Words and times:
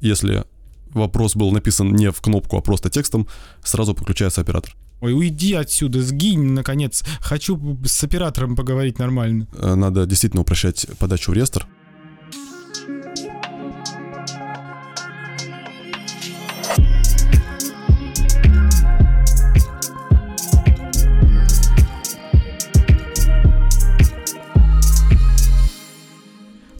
Если 0.00 0.44
вопрос 0.90 1.36
был 1.36 1.50
написан 1.52 1.94
не 1.94 2.10
в 2.10 2.20
кнопку, 2.20 2.56
а 2.56 2.60
просто 2.60 2.90
текстом, 2.90 3.26
сразу 3.62 3.94
подключается 3.94 4.40
оператор. 4.40 4.74
Ой, 5.00 5.12
уйди 5.12 5.54
отсюда, 5.54 6.02
сгинь, 6.02 6.52
наконец. 6.52 7.04
Хочу 7.20 7.78
с 7.84 8.02
оператором 8.02 8.56
поговорить 8.56 8.98
нормально. 8.98 9.46
Э, 9.52 9.74
Надо 9.74 10.06
действительно 10.06 10.42
упрощать 10.42 10.86
подачу 10.98 11.30
в 11.30 11.34
реестр. 11.34 11.66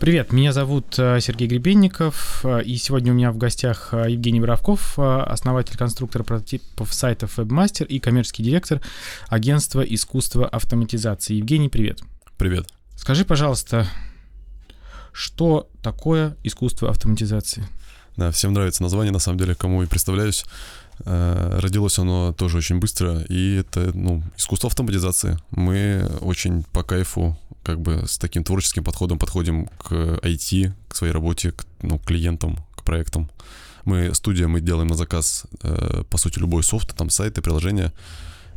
Привет, 0.01 0.33
меня 0.33 0.53
зовут 0.53 0.96
э, 0.96 1.19
Сергей 1.21 1.49
Гребенников, 1.49 2.43
э, 2.45 2.62
и 2.62 2.77
сегодня 2.77 3.11
у 3.11 3.17
меня 3.17 3.33
в 3.33 3.37
гостях 3.37 3.89
э, 3.91 4.12
Евгений 4.12 4.41
Боровков, 4.41 4.97
основатель 4.97 5.77
конструктора 5.77 6.23
прототипов 6.23 6.95
сайтов 6.95 7.37
Webmaster 7.37 7.84
и 7.84 7.98
коммерческий 7.98 8.45
директор 8.45 8.80
агентства 9.27 9.80
искусства 9.80 10.47
автоматизации. 10.47 11.34
Евгений, 11.34 11.69
привет. 11.69 12.01
Привет. 12.37 12.69
Скажи, 12.95 13.24
пожалуйста, 13.24 13.88
что 15.12 15.69
такое 15.83 16.37
искусство 16.45 16.91
автоматизации? 16.91 17.66
Да, 18.16 18.30
всем 18.30 18.52
нравится 18.52 18.85
название, 18.85 19.12
на 19.12 19.19
самом 19.19 19.38
деле, 19.38 19.57
кому 19.57 19.83
и 19.83 19.87
представляюсь. 19.87 20.45
Родилось 21.05 21.99
оно 21.99 22.33
тоже 22.33 22.59
очень 22.59 22.79
быстро, 22.79 23.21
и 23.23 23.57
это, 23.57 23.93
ну, 23.95 24.23
искусство 24.37 24.69
автоматизации. 24.69 25.38
Мы 25.51 26.09
очень 26.21 26.65
по 26.73 26.83
кайфу, 26.83 27.37
как 27.69 27.81
бы 27.81 28.05
с 28.07 28.17
таким 28.17 28.45
творческим 28.45 28.83
подходом 28.83 29.19
подходим 29.19 29.67
к 29.67 29.93
IT, 29.93 30.73
к 30.89 30.97
своей 30.97 31.13
работе, 31.13 31.53
к 31.53 31.67
ну, 31.83 31.99
клиентам, 31.99 32.57
к 32.75 32.83
проектам. 32.83 33.29
Мы 33.85 34.15
студия, 34.15 34.49
мы 34.49 34.63
делаем 34.63 34.89
на 34.89 34.95
заказ, 34.95 35.45
э, 35.63 36.03
по 36.09 36.17
сути, 36.17 36.39
любой 36.39 36.63
софт, 36.63 36.97
там 36.97 37.10
сайты, 37.10 37.43
приложения. 37.43 37.93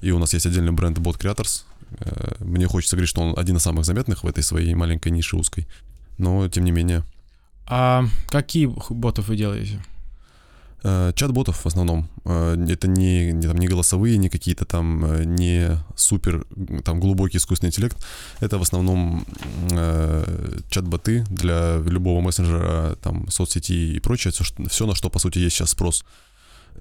И 0.02 0.12
у 0.12 0.18
нас 0.20 0.34
есть 0.34 0.46
отдельный 0.46 0.72
бренд 0.72 0.98
Bot 1.00 1.20
Creators. 1.20 1.64
Э, 2.00 2.36
Мне 2.40 2.68
хочется 2.68 2.96
говорить, 2.96 3.10
что 3.10 3.22
он 3.22 3.38
один 3.38 3.58
из 3.58 3.64
самых 3.64 3.84
заметных 3.84 4.24
в 4.24 4.28
этой 4.28 4.44
своей 4.44 4.74
маленькой 4.76 5.12
нише 5.12 5.36
узкой. 5.36 5.68
Но, 6.18 6.48
тем 6.48 6.64
не 6.64 6.72
менее, 6.72 7.04
А 7.68 8.06
какие 8.30 8.70
ботов 8.90 9.28
вы 9.28 9.36
делаете? 9.36 9.84
Э, 10.84 11.12
Чат-ботов 11.16 11.64
в 11.64 11.66
основном. 11.66 12.10
Э, 12.26 12.56
Это 12.70 12.88
не, 12.88 13.32
не, 13.32 13.48
там, 13.48 13.58
не 13.58 13.68
голосовые, 13.68 14.18
не 14.18 14.30
какие-то 14.30 14.66
там, 14.66 15.06
э, 15.06 15.24
не 15.26 15.78
супер 15.96 16.46
там 16.84 17.00
глубокий 17.00 17.38
искусственный 17.38 17.70
интеллект. 17.70 17.98
Это 18.40 18.58
в 18.58 18.62
основном 18.62 19.26
э, 19.72 20.60
чат-боты 20.70 21.24
для 21.30 21.78
любого 21.86 22.22
мессенджера, 22.22 22.96
там, 23.02 23.30
соцсети 23.30 23.96
и 23.96 24.00
прочее. 24.00 24.34
Все, 24.70 24.86
на 24.86 24.96
что, 24.96 25.10
по 25.10 25.20
сути, 25.20 25.40
есть 25.40 25.56
сейчас 25.56 25.70
спрос. 25.70 26.04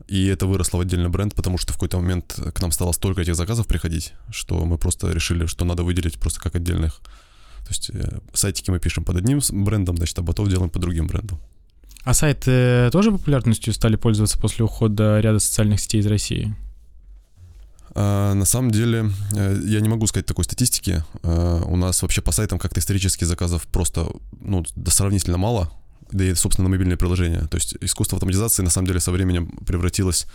И 0.08 0.26
это 0.26 0.46
выросло 0.46 0.78
в 0.78 0.80
отдельный 0.80 1.10
бренд, 1.10 1.34
потому 1.34 1.58
что 1.58 1.72
в 1.72 1.76
какой-то 1.76 1.98
момент 1.98 2.40
к 2.54 2.62
нам 2.62 2.72
стало 2.72 2.92
столько 2.92 3.20
этих 3.20 3.34
заказов 3.34 3.66
приходить, 3.66 4.14
что 4.30 4.64
мы 4.64 4.78
просто 4.78 5.12
решили, 5.12 5.46
что 5.46 5.64
надо 5.64 5.82
выделить 5.82 6.18
просто 6.18 6.40
как 6.40 6.56
отдельных. 6.56 7.00
То 7.64 7.68
есть 7.68 7.90
сайтики 8.32 8.70
мы 8.70 8.78
пишем 8.78 9.04
под 9.04 9.16
одним 9.16 9.40
брендом, 9.64 9.96
значит, 9.96 10.18
а 10.18 10.22
ботов 10.22 10.48
делаем 10.48 10.70
под 10.70 10.82
другим 10.82 11.06
брендом. 11.06 11.38
А 12.04 12.14
сайты 12.14 12.88
тоже 12.92 13.12
популярностью 13.12 13.72
стали 13.74 13.96
пользоваться 13.96 14.38
после 14.38 14.64
ухода 14.64 15.20
ряда 15.20 15.38
социальных 15.38 15.80
сетей 15.80 16.00
из 16.00 16.06
России? 16.06 16.54
А, 17.94 18.34
на 18.34 18.44
самом 18.44 18.70
деле, 18.70 19.10
э, 19.32 19.60
я 19.64 19.80
не 19.80 19.88
могу 19.88 20.06
сказать 20.06 20.26
такой 20.26 20.44
статистики. 20.44 21.04
А, 21.22 21.62
у 21.64 21.76
нас 21.76 22.00
вообще 22.02 22.22
по 22.22 22.32
сайтам 22.32 22.58
как-то 22.58 22.80
исторически 22.80 23.24
заказов 23.24 23.64
просто 23.64 24.06
ну, 24.40 24.64
сравнительно 24.86 25.38
мало, 25.38 25.70
да 26.12 26.24
и, 26.24 26.34
собственно, 26.34 26.68
на 26.68 26.74
мобильные 26.74 26.96
приложения. 26.96 27.46
То 27.48 27.56
есть 27.56 27.76
искусство 27.80 28.16
автоматизации 28.16 28.62
на 28.62 28.70
самом 28.70 28.86
деле 28.86 29.00
со 29.00 29.10
временем 29.10 29.48
превратилось 29.66 30.26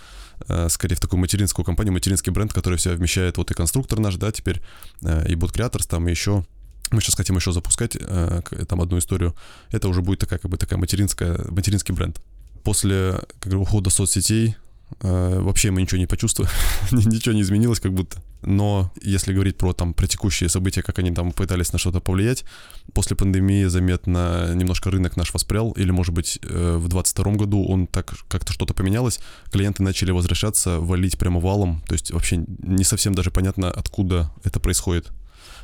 э, 0.47 0.67
скорее 0.69 0.95
в 0.95 0.99
такую 0.99 1.19
материнскую 1.19 1.65
компанию, 1.65 1.93
материнский 1.93 2.31
бренд, 2.31 2.53
который 2.53 2.77
в 2.77 2.81
себя 2.81 2.93
вмещает 2.93 3.37
вот 3.37 3.51
и 3.51 3.53
конструктор 3.53 3.99
наш, 3.99 4.15
да, 4.15 4.31
теперь, 4.31 4.61
э, 5.01 5.25
и 5.29 5.35
Creators, 5.35 5.87
там 5.87 6.07
и 6.07 6.11
еще 6.11 6.45
мы 6.91 7.01
сейчас 7.01 7.15
хотим 7.15 7.35
еще 7.35 7.51
запускать 7.51 7.97
э, 7.99 8.41
там 8.67 8.81
одну 8.81 8.97
историю. 8.97 9.35
Это 9.71 9.87
уже 9.87 10.01
будет 10.01 10.19
такая, 10.19 10.39
как 10.39 10.51
бы 10.51 10.57
такая 10.57 10.79
материнская, 10.79 11.39
материнский 11.49 11.93
бренд. 11.93 12.21
После 12.63 13.19
как 13.39 13.51
говорю, 13.51 13.61
ухода 13.61 13.89
соцсетей 13.89 14.55
э, 15.01 15.39
вообще 15.39 15.71
мы 15.71 15.81
ничего 15.81 15.99
не 15.99 16.07
почувствовали, 16.07 16.51
ничего 16.91 17.33
не 17.33 17.41
изменилось 17.41 17.79
как 17.79 17.93
будто. 17.93 18.21
Но 18.41 18.91
если 19.01 19.33
говорить 19.33 19.57
про 19.57 19.73
там 19.73 19.93
про 19.93 20.07
текущие 20.07 20.49
события, 20.49 20.83
как 20.83 20.99
они 20.99 21.11
там 21.11 21.31
пытались 21.31 21.73
на 21.73 21.79
что-то 21.79 21.99
повлиять, 21.99 22.45
после 22.93 23.15
пандемии 23.15 23.65
заметно 23.65 24.53
немножко 24.53 24.91
рынок 24.91 25.17
наш 25.17 25.33
воспрял, 25.33 25.71
или 25.71 25.91
может 25.91 26.13
быть 26.13 26.39
э, 26.43 26.77
в 26.77 26.87
22 26.87 27.33
году 27.33 27.65
он 27.65 27.87
так 27.87 28.13
как-то 28.27 28.53
что-то 28.53 28.73
поменялось, 28.73 29.19
клиенты 29.51 29.81
начали 29.83 30.11
возвращаться, 30.11 30.79
валить 30.79 31.17
прямо 31.17 31.39
валом, 31.39 31.81
то 31.87 31.93
есть 31.93 32.11
вообще 32.11 32.43
не 32.59 32.83
совсем 32.83 33.15
даже 33.15 33.31
понятно, 33.31 33.71
откуда 33.71 34.31
это 34.43 34.59
происходит. 34.59 35.11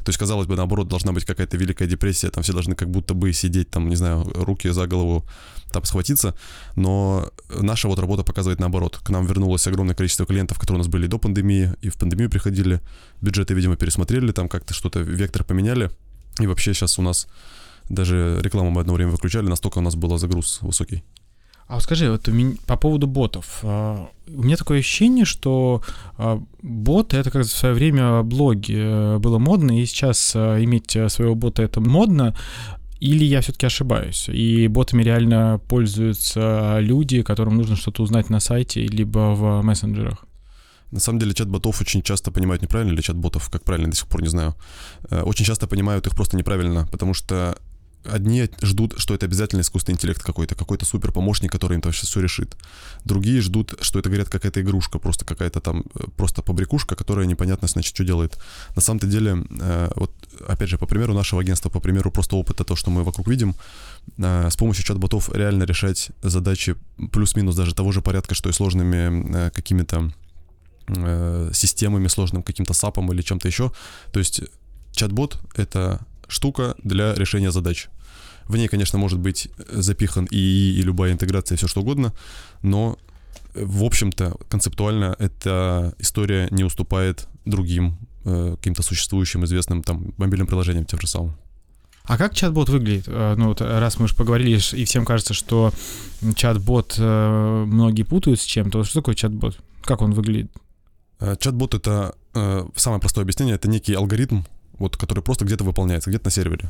То 0.03 0.09
есть, 0.09 0.19
казалось 0.19 0.47
бы, 0.47 0.55
наоборот, 0.55 0.87
должна 0.87 1.11
быть 1.11 1.25
какая-то 1.25 1.57
великая 1.57 1.87
депрессия, 1.87 2.29
там 2.29 2.43
все 2.43 2.53
должны 2.53 2.75
как 2.75 2.89
будто 2.89 3.13
бы 3.13 3.31
сидеть, 3.33 3.69
там, 3.69 3.89
не 3.89 3.95
знаю, 3.95 4.23
руки 4.33 4.69
за 4.69 4.87
голову, 4.87 5.25
там, 5.71 5.83
схватиться, 5.85 6.35
но 6.75 7.29
наша 7.49 7.87
вот 7.87 7.99
работа 7.99 8.23
показывает 8.23 8.59
наоборот. 8.59 8.99
К 9.03 9.09
нам 9.09 9.25
вернулось 9.25 9.67
огромное 9.67 9.95
количество 9.95 10.25
клиентов, 10.25 10.59
которые 10.59 10.77
у 10.77 10.83
нас 10.83 10.87
были 10.87 11.07
до 11.07 11.17
пандемии, 11.17 11.73
и 11.81 11.89
в 11.89 11.97
пандемию 11.97 12.29
приходили, 12.29 12.81
бюджеты, 13.21 13.53
видимо, 13.53 13.75
пересмотрели, 13.75 14.31
там 14.31 14.49
как-то 14.49 14.73
что-то, 14.73 14.99
вектор 14.99 15.43
поменяли, 15.43 15.91
и 16.39 16.47
вообще 16.47 16.73
сейчас 16.73 16.99
у 16.99 17.01
нас 17.01 17.27
даже 17.89 18.39
рекламу 18.41 18.71
мы 18.71 18.81
одно 18.81 18.93
время 18.93 19.11
выключали, 19.11 19.47
настолько 19.47 19.79
у 19.79 19.81
нас 19.81 19.95
был 19.95 20.17
загруз 20.17 20.59
высокий. 20.61 21.03
А 21.71 21.75
вот 21.75 21.83
скажи, 21.83 22.11
вот 22.11 22.27
по 22.65 22.75
поводу 22.75 23.07
ботов. 23.07 23.59
а, 23.63 24.09
У 24.27 24.43
меня 24.43 24.57
такое 24.57 24.79
ощущение, 24.79 25.23
что 25.23 25.81
а, 26.17 26.41
боты 26.61 27.15
это 27.15 27.31
как 27.31 27.45
в 27.45 27.49
свое 27.49 27.73
время 27.73 28.23
блоги 28.23 28.75
э, 28.77 29.19
было 29.19 29.39
модно, 29.39 29.79
и 29.79 29.85
сейчас 29.85 30.33
а, 30.35 30.61
иметь 30.61 30.97
а, 30.97 31.07
своего 31.07 31.33
бота 31.33 31.63
это 31.63 31.79
модно. 31.79 32.35
Или 32.99 33.23
я 33.23 33.39
все-таки 33.39 33.67
ошибаюсь? 33.67 34.27
И 34.27 34.67
ботами 34.67 35.01
реально 35.01 35.61
пользуются 35.69 36.79
люди, 36.81 37.21
которым 37.21 37.55
нужно 37.55 37.77
что-то 37.77 38.03
узнать 38.03 38.29
на 38.29 38.41
сайте 38.41 38.85
либо 38.85 39.33
в 39.33 39.61
мессенджерах. 39.61 40.25
На 40.91 40.99
самом 40.99 41.19
деле 41.19 41.33
чат-ботов 41.33 41.79
очень 41.79 42.01
часто 42.01 42.31
понимают 42.31 42.61
неправильно, 42.61 42.91
или 42.91 43.01
чат-ботов, 43.01 43.49
как 43.49 43.63
правильно, 43.63 43.89
до 43.89 43.95
сих 43.95 44.07
пор 44.07 44.23
не 44.23 44.27
знаю. 44.29 44.55
Э, 45.09 45.21
Очень 45.21 45.45
часто 45.45 45.67
понимают 45.67 46.05
их 46.05 46.15
просто 46.15 46.35
неправильно, 46.35 46.85
потому 46.91 47.13
что 47.13 47.57
одни 48.05 48.49
ждут, 48.61 48.95
что 48.97 49.13
это 49.13 49.25
обязательно 49.25 49.61
искусственный 49.61 49.95
интеллект 49.95 50.21
какой-то, 50.21 50.55
какой-то 50.55 50.85
супер 50.85 51.11
помощник, 51.11 51.51
который 51.51 51.75
им 51.75 51.81
там 51.81 51.93
сейчас 51.93 52.09
все 52.09 52.21
решит. 52.21 52.55
Другие 53.05 53.41
ждут, 53.41 53.75
что 53.81 53.99
это, 53.99 54.09
говорят, 54.09 54.29
какая-то 54.29 54.61
игрушка, 54.61 54.99
просто 54.99 55.25
какая-то 55.25 55.59
там, 55.59 55.83
э, 55.95 56.05
просто 56.17 56.41
побрякушка, 56.41 56.95
которая 56.95 57.25
непонятно, 57.25 57.67
значит, 57.67 57.95
что 57.95 58.03
делает. 58.03 58.39
На 58.75 58.81
самом-то 58.81 59.07
деле, 59.07 59.43
э, 59.59 59.91
вот, 59.95 60.11
опять 60.47 60.69
же, 60.69 60.77
по 60.77 60.85
примеру 60.85 61.13
нашего 61.13 61.41
агентства, 61.41 61.69
по 61.69 61.79
примеру 61.79 62.11
просто 62.11 62.35
опыта, 62.35 62.63
то, 62.63 62.75
что 62.75 62.91
мы 62.91 63.03
вокруг 63.03 63.27
видим, 63.27 63.55
э, 64.17 64.49
с 64.49 64.55
помощью 64.55 64.83
чат-ботов 64.83 65.29
реально 65.33 65.63
решать 65.63 66.11
задачи 66.21 66.75
плюс-минус 67.11 67.55
даже 67.55 67.75
того 67.75 67.91
же 67.91 68.01
порядка, 68.01 68.35
что 68.35 68.49
и 68.49 68.53
сложными 68.53 69.49
какими-то 69.51 70.11
системами, 71.53 72.07
сложным 72.07 72.43
каким-то 72.43 72.73
сапом 72.73 73.11
или 73.13 73.21
чем-то 73.21 73.47
еще. 73.47 73.71
То 74.11 74.19
есть 74.19 74.41
чат-бот— 74.91 75.39
это 75.55 76.01
штука 76.31 76.75
для 76.83 77.13
решения 77.13 77.51
задач. 77.51 77.89
В 78.47 78.57
ней, 78.57 78.67
конечно, 78.67 78.99
может 78.99 79.19
быть 79.19 79.49
запихан 79.69 80.25
и, 80.31 80.37
и 80.79 80.81
любая 80.81 81.11
интеграция, 81.11 81.57
все 81.57 81.67
что 81.67 81.81
угодно, 81.81 82.13
но 82.63 82.97
э, 83.53 83.63
в 83.63 83.83
общем-то, 83.83 84.37
концептуально 84.49 85.15
эта 85.19 85.93
история 85.99 86.47
не 86.51 86.63
уступает 86.63 87.27
другим 87.45 87.97
э, 88.25 88.55
каким-то 88.57 88.83
существующим 88.83 89.45
известным 89.45 89.83
там 89.83 90.13
мобильным 90.17 90.47
приложениям 90.47 90.85
тем 90.85 90.99
же 90.99 91.07
самым. 91.07 91.35
А 92.03 92.17
как 92.17 92.33
чат-бот 92.33 92.69
выглядит? 92.69 93.05
Э, 93.07 93.35
Ну 93.37 93.47
вот 93.49 93.61
раз 93.61 93.99
мы 93.99 94.05
уже 94.05 94.15
поговорили, 94.15 94.59
и 94.75 94.85
всем 94.85 95.05
кажется, 95.05 95.33
что 95.33 95.71
чат-бот 96.35 96.95
э, 96.97 97.65
многие 97.67 98.03
путают 98.03 98.41
с 98.41 98.43
чем-то. 98.45 98.83
Что 98.83 98.99
такое 98.99 99.15
чат-бот? 99.15 99.57
Как 99.83 100.01
он 100.01 100.13
выглядит? 100.13 100.51
Э, 101.19 101.35
Чат-бот 101.39 101.75
это 101.75 102.15
э, 102.33 102.67
самое 102.75 102.99
простое 102.99 103.23
объяснение, 103.23 103.55
это 103.55 103.69
некий 103.69 103.93
алгоритм, 103.93 104.41
вот, 104.81 104.97
который 104.97 105.21
просто 105.23 105.45
где-то 105.45 105.63
выполняется, 105.63 106.09
где-то 106.09 106.25
на 106.25 106.31
сервере. 106.31 106.69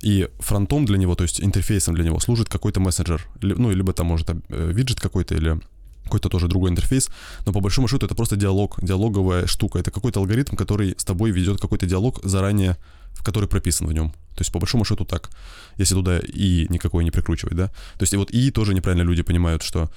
И 0.00 0.28
фронтом 0.40 0.84
для 0.84 0.98
него, 0.98 1.14
то 1.14 1.22
есть 1.22 1.40
интерфейсом 1.40 1.94
для 1.94 2.04
него 2.04 2.18
служит 2.18 2.48
какой-то 2.48 2.80
мессенджер. 2.80 3.26
Ну, 3.40 3.70
либо 3.70 3.92
там 3.92 4.06
может 4.06 4.30
э, 4.30 4.34
виджет 4.48 5.00
какой-то 5.00 5.34
или 5.34 5.60
какой-то 6.04 6.28
тоже 6.28 6.48
другой 6.48 6.70
интерфейс, 6.70 7.08
но 7.46 7.52
по 7.52 7.60
большому 7.60 7.88
счету 7.88 8.06
это 8.06 8.14
просто 8.14 8.36
диалог, 8.36 8.78
диалоговая 8.82 9.46
штука. 9.46 9.78
Это 9.78 9.90
какой-то 9.90 10.20
алгоритм, 10.20 10.56
который 10.56 10.94
с 10.96 11.04
тобой 11.04 11.30
ведет 11.30 11.60
какой-то 11.60 11.86
диалог 11.86 12.20
заранее, 12.24 12.76
в 13.12 13.22
который 13.22 13.48
прописан 13.48 13.86
в 13.86 13.92
нем. 13.92 14.10
То 14.34 14.40
есть 14.40 14.52
по 14.52 14.58
большому 14.58 14.84
счету 14.84 15.04
так, 15.04 15.30
если 15.78 15.94
туда 15.94 16.18
и 16.18 16.66
никакой 16.70 17.04
не 17.04 17.10
прикручивать, 17.10 17.54
да. 17.54 17.68
То 17.98 18.02
есть 18.02 18.14
и 18.14 18.16
вот 18.16 18.30
и 18.30 18.50
тоже 18.50 18.74
неправильно 18.74 19.02
люди 19.02 19.22
понимают, 19.22 19.62
что 19.62 19.90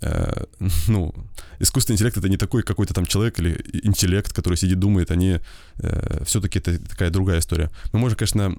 ну, 0.88 1.14
искусственный 1.58 1.94
интеллект 1.94 2.16
это 2.16 2.28
не 2.28 2.36
такой 2.36 2.62
какой-то 2.62 2.94
там 2.94 3.06
человек 3.06 3.38
или 3.38 3.60
интеллект, 3.82 4.32
который 4.32 4.56
сидит, 4.56 4.78
думает, 4.78 5.10
они 5.10 5.40
э, 5.78 6.24
все-таки 6.24 6.58
это 6.58 6.78
такая 6.78 7.10
другая 7.10 7.38
история. 7.38 7.70
Мы 7.92 7.98
можем, 7.98 8.18
конечно, 8.18 8.54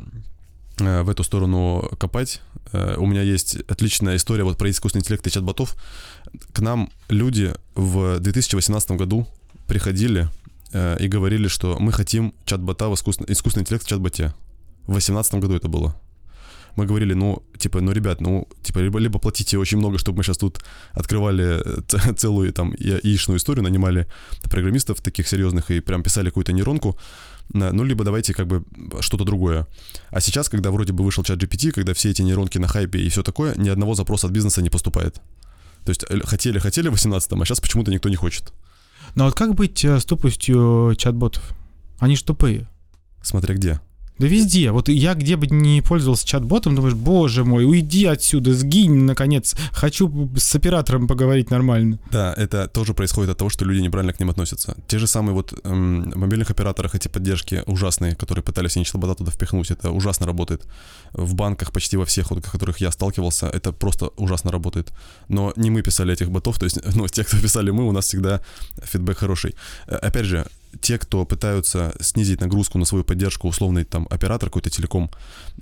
э, 0.80 1.02
в 1.02 1.10
эту 1.10 1.24
сторону 1.24 1.90
копать. 2.00 2.42
Э, 2.74 2.96
у 2.98 3.06
меня 3.06 3.22
есть 3.22 3.58
отличная 3.68 4.16
история 4.16 4.44
вот 4.44 4.58
про 4.58 4.70
искусственный 4.70 5.02
интеллект 5.02 5.26
и 5.28 5.32
чат-ботов. 5.32 5.76
К 6.54 6.60
нам 6.60 6.92
люди 7.10 7.54
в 7.76 8.20
2018 8.20 8.92
году 8.92 9.28
приходили 9.68 10.30
э, 10.74 10.98
и 11.00 11.08
говорили, 11.08 11.48
что 11.48 11.78
мы 11.80 11.92
хотим 11.92 12.34
чат-бота 12.46 12.90
в 12.90 12.96
искусственный, 12.96 13.32
искусственный 13.32 13.64
интеллект 13.64 13.86
в 13.86 13.90
чат-боте. 13.90 14.34
В 14.84 14.92
2018 14.92 15.36
году 15.36 15.56
это 15.56 15.68
было 15.68 15.96
мы 16.78 16.86
говорили, 16.86 17.14
ну, 17.14 17.44
типа, 17.58 17.82
ну, 17.82 17.92
ребят, 17.92 18.22
ну, 18.22 18.48
типа, 18.62 18.80
либо, 18.80 19.00
либо 19.00 19.20
платите 19.20 19.58
очень 19.58 19.80
много, 19.80 19.98
чтобы 19.98 20.18
мы 20.18 20.24
сейчас 20.24 20.38
тут 20.38 20.60
открывали 20.94 21.62
э, 21.66 22.14
целую 22.18 22.54
там 22.54 22.74
яичную 22.78 23.38
историю, 23.38 23.64
нанимали 23.64 24.08
программистов 24.44 25.02
таких 25.02 25.28
серьезных 25.28 25.72
и 25.72 25.80
прям 25.80 26.04
писали 26.04 26.30
какую-то 26.30 26.54
нейронку, 26.54 26.98
ну, 27.54 27.84
либо 27.84 28.04
давайте 28.04 28.34
как 28.34 28.48
бы 28.48 28.64
что-то 29.00 29.24
другое. 29.24 29.68
А 30.10 30.22
сейчас, 30.22 30.50
когда 30.50 30.70
вроде 30.70 30.94
бы 30.94 31.04
вышел 31.04 31.24
чат 31.24 31.42
GPT, 31.42 31.72
когда 31.72 31.94
все 31.94 32.10
эти 32.10 32.22
нейронки 32.22 32.58
на 32.58 32.68
хайпе 32.68 33.00
и 33.00 33.10
все 33.10 33.24
такое, 33.24 33.56
ни 33.56 33.70
одного 33.70 33.96
запроса 33.96 34.28
от 34.28 34.34
бизнеса 34.34 34.62
не 34.62 34.70
поступает. 34.70 35.22
То 35.84 35.92
есть 35.92 36.04
э, 36.10 36.20
хотели-хотели 36.20 36.90
в 36.90 36.94
18-м, 36.94 37.42
а 37.42 37.46
сейчас 37.46 37.60
почему-то 37.60 37.92
никто 37.92 38.10
не 38.10 38.16
хочет. 38.16 38.54
Ну, 39.16 39.24
а 39.24 39.26
вот 39.28 39.36
как 39.36 39.56
быть 39.56 39.84
э, 39.86 40.00
с 40.00 40.06
тупостью 40.06 40.94
чат-ботов? 40.98 41.54
Они 42.00 42.16
ж 42.16 42.22
тупые. 42.22 42.68
Смотря 43.22 43.56
где. 43.56 43.80
Да 44.20 44.28
везде. 44.28 44.72
Вот 44.72 44.90
я 44.90 45.14
где 45.14 45.36
бы 45.36 45.48
не 45.48 45.82
пользовался 45.82 46.26
чат-ботом, 46.26 46.76
думаешь, 46.76 46.96
боже 46.96 47.44
мой, 47.44 47.66
уйди 47.66 48.06
отсюда, 48.06 48.54
сгинь, 48.54 49.04
наконец. 49.04 49.56
Хочу 49.72 50.30
с 50.36 50.56
оператором 50.56 51.08
поговорить 51.08 51.52
нормально. 51.52 52.00
Да, 52.12 52.34
это 52.36 52.68
тоже 52.68 52.94
происходит 52.94 53.32
от 53.32 53.38
того, 53.38 53.50
что 53.50 53.66
люди 53.66 53.80
неправильно 53.80 54.14
к 54.14 54.20
ним 54.20 54.30
относятся. 54.30 54.76
Те 54.88 55.00
же 55.00 55.08
самые 55.08 55.34
вот 55.34 55.54
эм, 55.64 56.12
мобильных 56.16 56.50
операторах 56.50 56.96
эти 56.96 57.08
поддержки 57.08 57.64
ужасные, 57.68 58.16
которые 58.16 58.44
пытались 58.44 58.76
они 58.76 58.86
чат-бота 58.86 59.16
туда 59.16 59.32
впихнуть, 59.32 59.72
это 59.72 59.92
ужасно 59.92 60.26
работает. 60.26 60.66
В 61.14 61.36
банках 61.36 61.72
почти 61.72 61.98
во 61.98 62.06
всех, 62.06 62.32
вот, 62.32 62.46
в 62.46 62.52
которых 62.52 62.82
я 62.82 62.92
сталкивался, 62.92 63.48
это 63.48 63.72
просто 63.72 64.08
ужасно 64.18 64.52
работает. 64.52 64.92
Но 65.30 65.54
не 65.56 65.70
мы 65.70 65.82
писали 65.82 66.14
этих 66.14 66.32
ботов, 66.32 66.58
то 66.60 66.66
есть, 66.66 66.80
ну, 66.96 67.08
те, 67.08 67.24
кто 67.24 67.38
писали 67.38 67.72
мы, 67.72 67.88
у 67.88 67.92
нас 67.92 68.06
всегда 68.06 68.42
фидбэк 68.84 69.18
хороший. 69.18 69.56
Э, 69.88 69.96
опять 69.96 70.26
же, 70.26 70.46
те, 70.82 70.98
кто 70.98 71.26
пытаются 71.26 71.94
снизить 72.00 72.42
нагрузку 72.42 72.78
на 72.78 72.86
свою 72.86 73.04
поддержку, 73.04 73.48
условный 73.48 73.84
там 73.84 74.08
оператор 74.10 74.50
какой-то 74.50 74.70
телеком, 74.70 75.10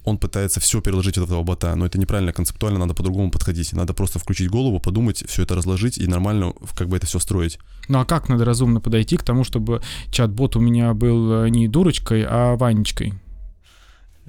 он 0.04 0.18
пытается 0.18 0.60
все 0.60 0.82
переложить 0.82 1.18
от 1.18 1.26
этого 1.26 1.44
бота, 1.44 1.76
но 1.76 1.86
это 1.86 1.98
неправильно 1.98 2.34
концептуально, 2.34 2.80
надо 2.80 2.94
по-другому 2.94 3.32
подходить. 3.32 3.74
Надо 3.74 3.94
просто 3.94 4.20
включить 4.20 4.50
голову, 4.50 4.80
подумать, 4.80 5.24
все 5.28 5.44
это 5.44 5.56
разложить 5.56 5.98
и 5.98 6.08
нормально 6.08 6.54
как 6.76 6.90
бы 6.90 6.98
это 6.98 7.06
все 7.06 7.20
строить. 7.20 7.60
Ну 7.88 8.00
а 8.00 8.06
как 8.06 8.30
надо 8.30 8.46
разумно 8.46 8.82
подойти 8.82 9.18
к 9.18 9.24
тому, 9.24 9.44
чтобы 9.44 9.82
чат-бот 10.12 10.56
у 10.56 10.60
меня 10.60 10.94
был 10.94 11.46
э, 11.46 11.50
не 11.50 11.68
дурочкой, 11.68 12.26
а 12.28 12.56
Ванечкой? 12.56 13.14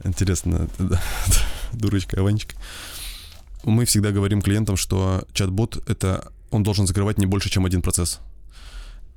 Интересно, 0.04 0.68
дурочка, 1.72 2.20
а 2.20 2.22
Ванечка. 2.22 2.54
Мы 3.64 3.84
всегда 3.84 4.12
говорим 4.12 4.42
клиентам, 4.42 4.76
что 4.76 5.24
чат-бот 5.32 5.82
это 5.88 6.30
он 6.50 6.62
должен 6.62 6.86
закрывать 6.86 7.18
не 7.18 7.26
больше, 7.26 7.50
чем 7.50 7.66
один 7.66 7.82
процесс. 7.82 8.20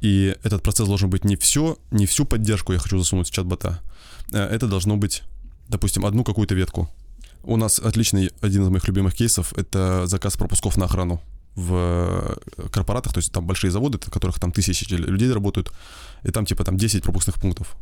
И 0.02 0.36
этот 0.44 0.64
процесс 0.64 0.88
должен 0.88 1.10
быть 1.10 1.26
не 1.26 1.36
все, 1.36 1.78
не 1.92 2.06
всю 2.06 2.26
поддержку 2.26 2.74
я 2.74 2.80
хочу 2.80 2.98
засунуть 2.98 3.28
в 3.28 3.32
чат-бота. 3.32 3.82
Э, 4.32 4.44
это 4.44 4.68
должно 4.68 4.98
быть, 4.98 5.24
допустим, 5.68 6.06
одну 6.06 6.24
какую-то 6.24 6.56
ветку. 6.56 6.90
У 7.44 7.58
нас 7.58 7.80
отличный, 7.80 8.32
один 8.42 8.64
из 8.64 8.70
моих 8.70 8.88
любимых 8.88 9.16
кейсов, 9.16 9.54
это 9.58 10.08
заказ 10.08 10.38
пропусков 10.38 10.78
на 10.78 10.86
охрану 10.86 11.22
в 11.56 12.38
э, 12.58 12.68
корпоратах, 12.70 13.14
то 13.14 13.20
есть 13.20 13.32
там 13.32 13.46
большие 13.46 13.72
заводы, 13.72 13.98
в 13.98 14.12
которых 14.12 14.40
там 14.40 14.52
тысячи 14.52 14.92
людей 14.94 15.32
работают, 15.32 15.72
и 16.24 16.32
там 16.32 16.46
типа 16.46 16.64
там 16.64 16.78
10 16.78 17.04
пропускных 17.04 17.40
пунктов. 17.40 17.76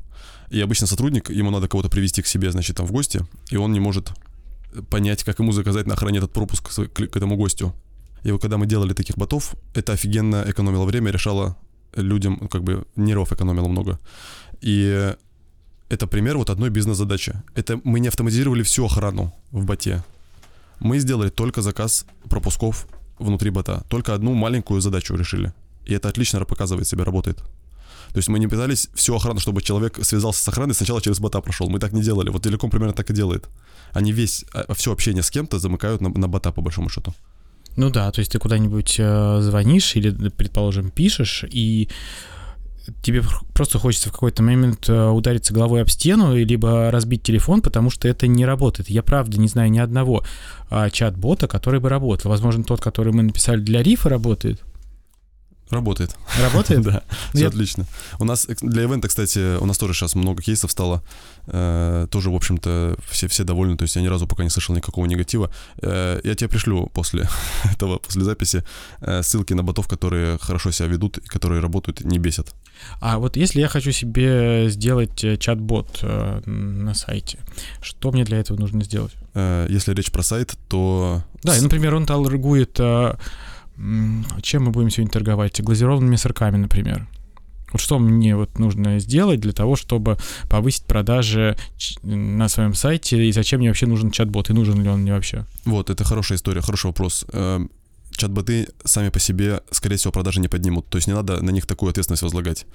И 0.49 0.61
обычно 0.61 0.87
сотрудник, 0.87 1.29
ему 1.29 1.51
надо 1.51 1.67
кого-то 1.67 1.89
привести 1.89 2.21
к 2.21 2.27
себе, 2.27 2.51
значит, 2.51 2.77
там 2.77 2.85
в 2.85 2.91
гости, 2.91 3.25
и 3.51 3.57
он 3.57 3.73
не 3.73 3.79
может 3.79 4.11
понять, 4.89 5.23
как 5.23 5.39
ему 5.39 5.51
заказать 5.51 5.87
на 5.87 5.93
охране 5.93 6.19
этот 6.19 6.31
пропуск 6.31 6.69
к, 6.69 7.01
этому 7.01 7.35
гостю. 7.35 7.73
И 8.23 8.31
вот 8.31 8.41
когда 8.41 8.57
мы 8.57 8.65
делали 8.65 8.93
таких 8.93 9.17
ботов, 9.17 9.55
это 9.73 9.93
офигенно 9.93 10.43
экономило 10.47 10.85
время, 10.85 11.11
решало 11.11 11.55
людям 12.01 12.37
ну, 12.41 12.47
как 12.47 12.63
бы 12.63 12.85
нервов 12.95 13.31
экономило 13.31 13.67
много. 13.67 13.99
И 14.61 15.13
это 15.89 16.07
пример 16.07 16.37
вот 16.37 16.49
одной 16.49 16.69
бизнес-задачи. 16.69 17.33
Это 17.55 17.79
мы 17.83 17.99
не 17.99 18.07
автоматизировали 18.07 18.63
всю 18.63 18.85
охрану 18.85 19.33
в 19.51 19.65
боте. 19.65 20.03
Мы 20.79 20.99
сделали 20.99 21.29
только 21.29 21.61
заказ 21.61 22.05
пропусков 22.29 22.87
внутри 23.19 23.49
бота. 23.49 23.83
Только 23.89 24.13
одну 24.13 24.33
маленькую 24.33 24.81
задачу 24.81 25.15
решили. 25.15 25.53
И 25.85 25.93
это 25.93 26.09
отлично 26.09 26.45
показывает 26.45 26.87
себя, 26.87 27.05
работает. 27.05 27.37
То 27.37 28.19
есть 28.19 28.29
мы 28.29 28.39
не 28.39 28.47
пытались 28.47 28.89
всю 28.93 29.15
охрану, 29.15 29.39
чтобы 29.39 29.61
человек 29.61 29.99
связался 30.03 30.43
с 30.43 30.47
охраной, 30.47 30.73
сначала 30.73 31.01
через 31.01 31.19
бота 31.19 31.41
прошел. 31.41 31.69
Мы 31.69 31.79
так 31.79 31.93
не 31.93 32.01
делали. 32.01 32.29
Вот 32.29 32.43
Телеком 32.43 32.69
примерно 32.69 32.93
так 32.93 33.09
и 33.09 33.13
делает. 33.13 33.47
Они 33.93 34.11
весь, 34.11 34.45
а, 34.53 34.73
все 34.73 34.91
общение 34.91 35.23
с 35.23 35.29
кем-то 35.29 35.59
замыкают 35.59 36.01
на, 36.01 36.09
на 36.09 36.27
бота, 36.27 36.51
по 36.51 36.61
большому 36.61 36.89
счету. 36.89 37.13
Ну 37.77 37.91
да, 37.91 38.11
то 38.11 38.19
есть 38.19 38.31
ты 38.31 38.39
куда-нибудь 38.39 38.95
э, 38.97 39.39
звонишь 39.41 39.95
или, 39.95 40.11
предположим, 40.29 40.89
пишешь, 40.89 41.45
и 41.47 41.87
тебе 43.01 43.21
просто 43.53 43.79
хочется 43.79 44.09
в 44.09 44.13
какой-то 44.13 44.41
момент 44.41 44.89
э, 44.89 45.09
удариться 45.09 45.53
головой 45.53 45.81
об 45.83 45.89
стену, 45.89 46.35
либо 46.35 46.89
разбить 46.91 47.21
телефон, 47.21 47.61
потому 47.61 47.89
что 47.89 48.07
это 48.07 48.27
не 48.27 48.45
работает. 48.45 48.89
Я 48.89 49.03
правда 49.03 49.39
не 49.39 49.47
знаю 49.47 49.69
ни 49.69 49.79
одного 49.79 50.23
а, 50.69 50.89
чат-бота, 50.89 51.47
который 51.47 51.79
бы 51.79 51.89
работал. 51.89 52.31
Возможно, 52.31 52.63
тот, 52.63 52.81
который 52.81 53.13
мы 53.13 53.23
написали 53.23 53.59
для 53.59 53.83
рифа, 53.83 54.09
работает. 54.09 54.61
Работает. 55.69 56.15
Работает? 56.41 56.81
да, 56.83 57.03
все 57.33 57.43
я... 57.43 57.47
отлично. 57.47 57.85
У 58.19 58.25
нас 58.25 58.47
для 58.61 58.83
ивента, 58.83 59.07
кстати, 59.07 59.57
у 59.57 59.65
нас 59.65 59.77
тоже 59.77 59.93
сейчас 59.93 60.15
много 60.15 60.41
кейсов 60.41 60.71
стало. 60.71 61.03
Э, 61.47 62.07
тоже, 62.09 62.29
в 62.29 62.35
общем-то, 62.35 62.97
все, 63.09 63.27
все 63.27 63.43
довольны. 63.43 63.77
То 63.77 63.83
есть 63.83 63.95
я 63.95 64.01
ни 64.01 64.07
разу 64.07 64.27
пока 64.27 64.43
не 64.43 64.49
слышал 64.49 64.75
никакого 64.75 65.05
негатива. 65.05 65.51
Э, 65.81 66.19
я 66.23 66.35
тебе 66.35 66.49
пришлю 66.49 66.87
после 66.87 67.27
этого, 67.73 67.97
после 67.97 68.23
записи, 68.23 68.63
э, 69.01 69.21
ссылки 69.23 69.53
на 69.53 69.63
ботов, 69.63 69.87
которые 69.87 70.37
хорошо 70.37 70.71
себя 70.71 70.87
ведут 70.87 71.17
и 71.17 71.21
которые 71.21 71.61
работают, 71.61 72.01
не 72.01 72.19
бесят. 72.19 72.53
А 72.99 73.17
вот 73.17 73.35
если 73.35 73.59
я 73.59 73.67
хочу 73.67 73.91
себе 73.91 74.69
сделать 74.69 75.23
э, 75.23 75.37
чат-бот 75.37 75.99
э, 76.01 76.41
на 76.45 76.93
сайте, 76.93 77.39
что 77.81 78.11
мне 78.11 78.23
для 78.23 78.39
этого 78.39 78.57
нужно 78.59 78.83
сделать? 78.83 79.13
Э, 79.33 79.67
если 79.69 79.93
речь 79.93 80.11
про 80.11 80.23
сайт, 80.23 80.57
то... 80.67 81.23
Да, 81.43 81.59
например, 81.61 81.95
он 81.95 82.05
торгует 82.05 82.79
э, 82.79 83.15
чем 84.41 84.65
мы 84.65 84.71
будем 84.71 84.89
сегодня 84.89 85.11
торговать? 85.11 85.61
Глазированными 85.61 86.15
сырками, 86.15 86.57
например. 86.57 87.07
Вот 87.71 87.81
что 87.81 87.99
мне 87.99 88.35
вот 88.35 88.59
нужно 88.59 88.97
сделать 88.99 89.41
для 89.41 89.51
того, 89.51 89.75
чтобы 89.75 90.17
повысить 90.49 90.85
продажи 90.85 91.57
на 92.01 92.47
своем 92.47 92.73
сайте, 92.73 93.25
и 93.25 93.31
зачем 93.31 93.59
мне 93.59 93.67
вообще 93.67 93.87
нужен 93.87 94.09
чат-бот, 94.09 94.49
и 94.49 94.53
нужен 94.53 94.81
ли 94.81 94.89
он 94.89 95.01
мне 95.01 95.13
вообще? 95.13 95.45
Вот, 95.65 95.89
это 95.89 96.03
хорошая 96.05 96.37
история, 96.37 96.61
хороший 96.61 96.87
вопрос. 96.87 97.25
Чат-боты 98.17 98.67
сами 98.83 99.09
по 99.09 99.19
себе, 99.19 99.61
скорее 99.71 99.95
всего, 99.95 100.11
продажи 100.11 100.39
не 100.39 100.47
поднимут. 100.47 100.87
То 100.89 100.97
есть 100.97 101.07
не 101.07 101.13
надо 101.13 101.41
на 101.41 101.51
них 101.51 101.65
такую 101.65 101.91
ответственность 101.91 102.23
возлагать. 102.23 102.65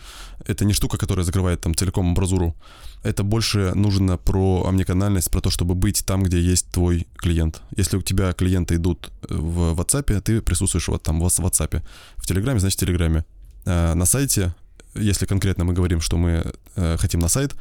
Это 0.47 0.65
не 0.65 0.73
штука, 0.73 0.97
которая 0.97 1.25
закрывает 1.25 1.61
там 1.61 1.75
целиком 1.75 2.07
амбразуру. 2.07 2.55
Это 3.03 3.25
больше 3.25 3.73
нужно 3.75 4.17
про 4.17 4.65
омниканальность, 4.67 5.31
про 5.31 5.41
то, 5.41 5.51
чтобы 5.51 5.75
быть 5.75 6.05
там, 6.07 6.23
где 6.23 6.41
есть 6.41 6.67
твой 6.71 7.07
клиент. 7.17 7.61
Если 7.77 7.97
у 7.97 8.03
тебя 8.03 8.33
клиенты 8.33 8.77
идут 8.77 9.11
в 9.29 9.79
WhatsApp, 9.79 10.21
ты 10.21 10.41
присутствуешь 10.41 10.89
вот 10.89 11.03
там 11.03 11.21
в 11.21 11.25
WhatsApp. 11.27 11.83
В 12.17 12.27
Телеграме, 12.27 12.61
значит, 12.61 12.79
в 12.79 12.81
Телеграме. 12.81 13.25
А 13.67 13.95
на 13.95 14.07
сайте, 14.07 14.55
если 14.95 15.27
конкретно 15.27 15.65
мы 15.65 15.75
говорим, 15.75 16.01
что 16.01 16.17
мы 16.17 16.53
э, 16.77 16.97
хотим 16.99 17.21
на 17.21 17.29
сайт, 17.29 17.55
Э, 17.55 17.59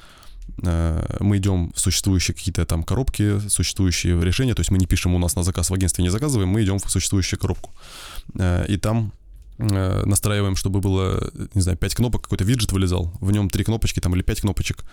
мы 0.58 1.38
идем 1.38 1.72
в 1.74 1.80
существующие 1.80 2.36
какие-то 2.36 2.66
там 2.66 2.84
коробки, 2.84 3.40
существующие 3.50 4.20
решения, 4.22 4.54
то 4.54 4.62
есть 4.62 4.72
мы 4.72 4.78
не 4.78 4.86
пишем 4.86 5.14
у 5.16 5.20
нас 5.20 5.36
на 5.36 5.44
заказ 5.44 5.70
в 5.70 5.74
агентстве, 5.74 6.04
не 6.04 6.10
заказываем, 6.10 6.50
мы 6.50 6.64
идем 6.64 6.80
в 6.80 6.90
существующую 6.90 7.40
коробку. 7.40 7.72
Э, 8.36 8.66
и 8.68 8.78
там 8.78 9.14
э, 9.58 10.04
настраиваем, 10.06 10.56
чтобы 10.56 10.80
было, 10.80 11.32
не 11.54 11.62
знаю, 11.62 11.78
5 11.78 11.96
кнопок, 11.96 12.24
какой-то 12.24 12.44
виджет 12.44 12.72
вылезал, 12.72 13.14
в 13.22 13.32
нем 13.32 13.50
3 13.50 13.64
кнопочки 13.64 14.00
там 14.00 14.16
или 14.16 14.22
5 14.22 14.42
кнопочек, 14.42 14.84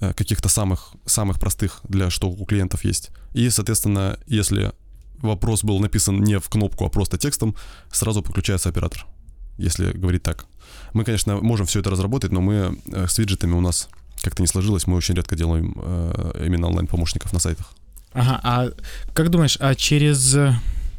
каких-то 0.00 0.48
самых, 0.48 0.94
самых 1.04 1.38
простых 1.38 1.80
для 1.88 2.08
что 2.08 2.30
у 2.30 2.44
клиентов 2.46 2.84
есть. 2.84 3.10
И, 3.34 3.50
соответственно, 3.50 4.18
если 4.26 4.72
вопрос 5.18 5.64
был 5.64 5.78
написан 5.80 6.22
не 6.22 6.38
в 6.38 6.48
кнопку, 6.48 6.86
а 6.86 6.88
просто 6.88 7.18
текстом, 7.18 7.54
сразу 7.92 8.22
подключается 8.22 8.70
оператор, 8.70 9.06
если 9.58 9.92
говорить 9.92 10.22
так. 10.22 10.46
Мы, 10.94 11.04
конечно, 11.04 11.36
можем 11.36 11.66
все 11.66 11.80
это 11.80 11.90
разработать, 11.90 12.32
но 12.32 12.40
мы 12.40 12.78
с 12.86 13.18
виджетами 13.18 13.52
у 13.52 13.60
нас 13.60 13.88
как-то 14.22 14.42
не 14.42 14.48
сложилось, 14.48 14.86
мы 14.86 14.96
очень 14.96 15.14
редко 15.14 15.36
делаем 15.36 15.74
э, 15.76 16.44
именно 16.46 16.68
онлайн-помощников 16.68 17.32
на 17.32 17.40
сайтах. 17.40 17.72
Ага, 18.12 18.40
а 18.42 18.68
как 19.14 19.30
думаешь, 19.30 19.56
а 19.60 19.74
через, 19.74 20.36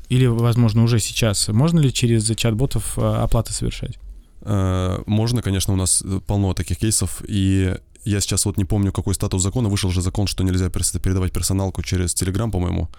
или, 0.09 0.25
возможно, 0.25 0.83
уже 0.83 0.99
сейчас, 0.99 1.47
можно 1.47 1.79
ли 1.79 1.93
через 1.93 2.29
чат-ботов 2.35 2.97
э, 2.97 3.01
оплаты 3.01 3.53
совершать? 3.53 3.99
Э, 4.41 5.01
можно, 5.05 5.41
конечно, 5.41 5.73
у 5.73 5.77
нас 5.77 6.03
полно 6.27 6.53
таких 6.53 6.77
кейсов, 6.77 7.21
и 7.27 7.75
я 8.05 8.19
сейчас 8.19 8.45
вот 8.45 8.57
не 8.57 8.65
помню, 8.65 8.91
какой 8.91 9.15
статус 9.15 9.41
закона, 9.41 9.69
вышел 9.69 9.91
же 9.91 10.01
закон, 10.01 10.27
что 10.27 10.43
нельзя 10.43 10.69
передавать 10.69 11.31
персоналку 11.31 11.81
через 11.83 12.13
Telegram, 12.13 12.51
по-моему. 12.51 12.89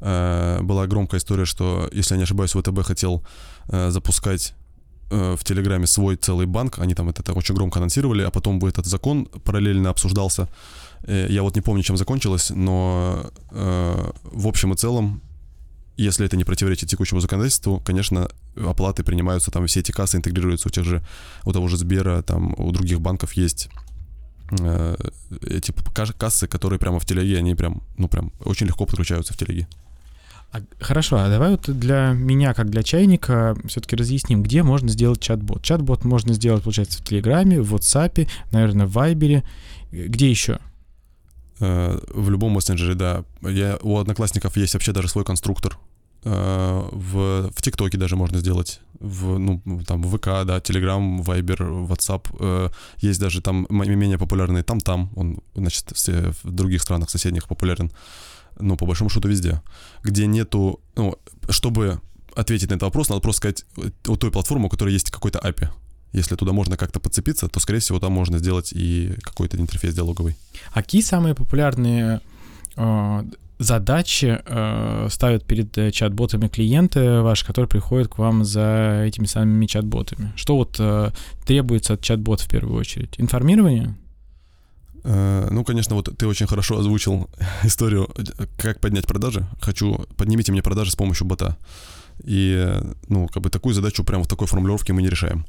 Э, 0.00 0.60
была 0.62 0.86
громкая 0.86 1.20
история, 1.20 1.44
что, 1.44 1.88
если 1.92 2.14
я 2.14 2.18
не 2.18 2.24
ошибаюсь, 2.24 2.52
ВТБ 2.52 2.82
хотел 2.82 3.22
э, 3.68 3.90
запускать 3.90 4.54
э, 4.54 4.59
в 5.10 5.44
Телеграме 5.44 5.86
свой 5.86 6.16
целый 6.16 6.46
банк, 6.46 6.78
они 6.78 6.94
там 6.94 7.08
это, 7.08 7.22
это 7.22 7.32
очень 7.32 7.54
громко 7.54 7.78
анонсировали, 7.78 8.22
а 8.22 8.30
потом 8.30 8.64
этот 8.64 8.86
закон 8.86 9.26
параллельно 9.26 9.90
обсуждался. 9.90 10.48
Э, 11.04 11.26
я 11.28 11.42
вот 11.42 11.54
не 11.54 11.60
помню, 11.60 11.82
чем 11.82 11.96
закончилось, 11.96 12.50
но 12.50 13.30
э, 13.50 14.10
в 14.22 14.46
общем 14.46 14.72
и 14.72 14.76
целом, 14.76 15.20
если 15.96 16.24
это 16.24 16.36
не 16.36 16.44
противоречит 16.44 16.88
текущему 16.88 17.20
законодательству, 17.20 17.82
конечно, 17.84 18.30
оплаты 18.56 19.02
принимаются, 19.02 19.50
там 19.50 19.66
все 19.66 19.80
эти 19.80 19.92
кассы 19.92 20.16
интегрируются 20.16 20.68
у 20.68 20.70
тех 20.70 20.84
же, 20.84 21.04
у 21.44 21.52
того 21.52 21.68
же 21.68 21.76
Сбера, 21.76 22.22
там 22.22 22.54
у 22.58 22.72
других 22.72 23.00
банков 23.00 23.32
есть 23.34 23.68
э, 24.60 24.96
эти 25.42 25.74
кассы, 26.16 26.46
которые 26.46 26.78
прямо 26.78 26.98
в 27.00 27.04
телеге, 27.04 27.38
они 27.38 27.54
прям, 27.54 27.82
ну 27.96 28.08
прям 28.08 28.32
очень 28.44 28.66
легко 28.66 28.86
подключаются 28.86 29.34
в 29.34 29.36
телеге. 29.36 29.68
А, 30.52 30.62
хорошо, 30.80 31.16
а 31.18 31.28
давай 31.28 31.50
вот 31.50 31.70
для 31.70 32.12
меня, 32.12 32.54
как 32.54 32.70
для 32.70 32.82
чайника, 32.82 33.56
все-таки 33.66 33.94
разъясним, 33.94 34.42
где 34.42 34.64
можно 34.64 34.88
сделать 34.88 35.20
чат-бот. 35.20 35.62
Чат-бот 35.62 36.04
можно 36.04 36.34
сделать, 36.34 36.64
получается, 36.64 36.98
в 36.98 37.04
Телеграме, 37.04 37.60
в 37.60 37.74
WhatsApp, 37.74 38.28
наверное, 38.50 38.86
в 38.86 38.92
Вайбере. 38.92 39.44
Где 39.92 40.28
еще? 40.28 40.58
Э, 41.60 42.00
в 42.08 42.30
любом 42.30 42.52
мессенджере, 42.52 42.94
да. 42.94 43.24
Я, 43.42 43.78
у 43.82 43.98
одноклассников 43.98 44.56
есть 44.56 44.74
вообще 44.74 44.92
даже 44.92 45.08
свой 45.08 45.24
конструктор. 45.24 45.78
Э, 46.24 46.82
в, 46.90 47.52
в 47.54 47.62
ТикТоке 47.62 47.96
даже 47.96 48.16
можно 48.16 48.38
сделать. 48.38 48.80
В, 48.98 49.38
ну, 49.38 49.62
там, 49.86 50.02
в 50.02 50.16
ВК, 50.16 50.44
да, 50.44 50.60
Телеграм, 50.60 51.22
Вайбер, 51.22 51.62
Ватсап. 51.62 52.28
Есть 52.98 53.20
даже 53.20 53.40
там 53.40 53.66
менее 53.70 54.18
популярный 54.18 54.62
там-там. 54.62 55.10
Он, 55.14 55.38
значит, 55.54 55.92
в 55.96 56.50
других 56.50 56.82
странах 56.82 57.08
соседних 57.08 57.46
популярен 57.46 57.92
ну, 58.60 58.76
по 58.76 58.86
большому 58.86 59.10
счету, 59.10 59.28
везде. 59.28 59.62
Где 60.02 60.26
нету, 60.26 60.80
ну, 60.96 61.16
чтобы 61.48 62.00
ответить 62.34 62.70
на 62.70 62.74
этот 62.74 62.82
вопрос, 62.82 63.08
надо 63.08 63.20
просто 63.20 63.38
сказать 63.38 63.64
у 64.06 64.16
той 64.16 64.30
платформы, 64.30 64.66
у 64.66 64.68
которой 64.68 64.92
есть 64.92 65.10
какой-то 65.10 65.38
API. 65.38 65.68
Если 66.12 66.34
туда 66.36 66.52
можно 66.52 66.76
как-то 66.76 67.00
подцепиться, 67.00 67.48
то, 67.48 67.60
скорее 67.60 67.78
всего, 67.78 68.00
там 68.00 68.12
можно 68.12 68.38
сделать 68.38 68.72
и 68.72 69.14
какой-то 69.22 69.56
интерфейс 69.58 69.94
диалоговый. 69.94 70.36
А 70.72 70.82
какие 70.82 71.02
самые 71.02 71.34
популярные 71.34 72.20
э, 72.76 73.24
задачи 73.58 74.40
э, 74.44 75.08
ставят 75.10 75.44
перед 75.44 75.76
э, 75.78 75.92
чат-ботами 75.92 76.48
клиенты 76.48 77.20
ваши, 77.20 77.46
которые 77.46 77.68
приходят 77.68 78.08
к 78.08 78.18
вам 78.18 78.44
за 78.44 79.04
этими 79.06 79.26
самыми 79.26 79.66
чат-ботами? 79.66 80.32
Что 80.34 80.56
вот 80.56 80.76
э, 80.80 81.10
требуется 81.46 81.94
от 81.94 82.00
чат-бота 82.00 82.44
в 82.44 82.48
первую 82.48 82.78
очередь? 82.78 83.14
Информирование? 83.18 83.94
Э, 85.04 85.48
ну, 85.50 85.64
конечно, 85.64 85.96
вот 85.96 86.16
ты 86.16 86.26
очень 86.26 86.46
хорошо 86.46 86.78
озвучил 86.78 87.28
историю, 87.64 88.08
как 88.58 88.80
поднять 88.80 89.06
продажи. 89.06 89.46
Хочу, 89.60 90.06
поднимите 90.16 90.52
мне 90.52 90.62
продажи 90.62 90.90
с 90.90 90.96
помощью 90.96 91.26
бота. 91.26 91.56
И, 92.24 92.80
ну, 93.08 93.28
как 93.28 93.42
бы 93.42 93.50
такую 93.50 93.74
задачу 93.74 94.04
прямо 94.04 94.24
в 94.24 94.28
такой 94.28 94.46
формулировке 94.46 94.92
мы 94.92 95.02
не 95.02 95.08
решаем. 95.08 95.44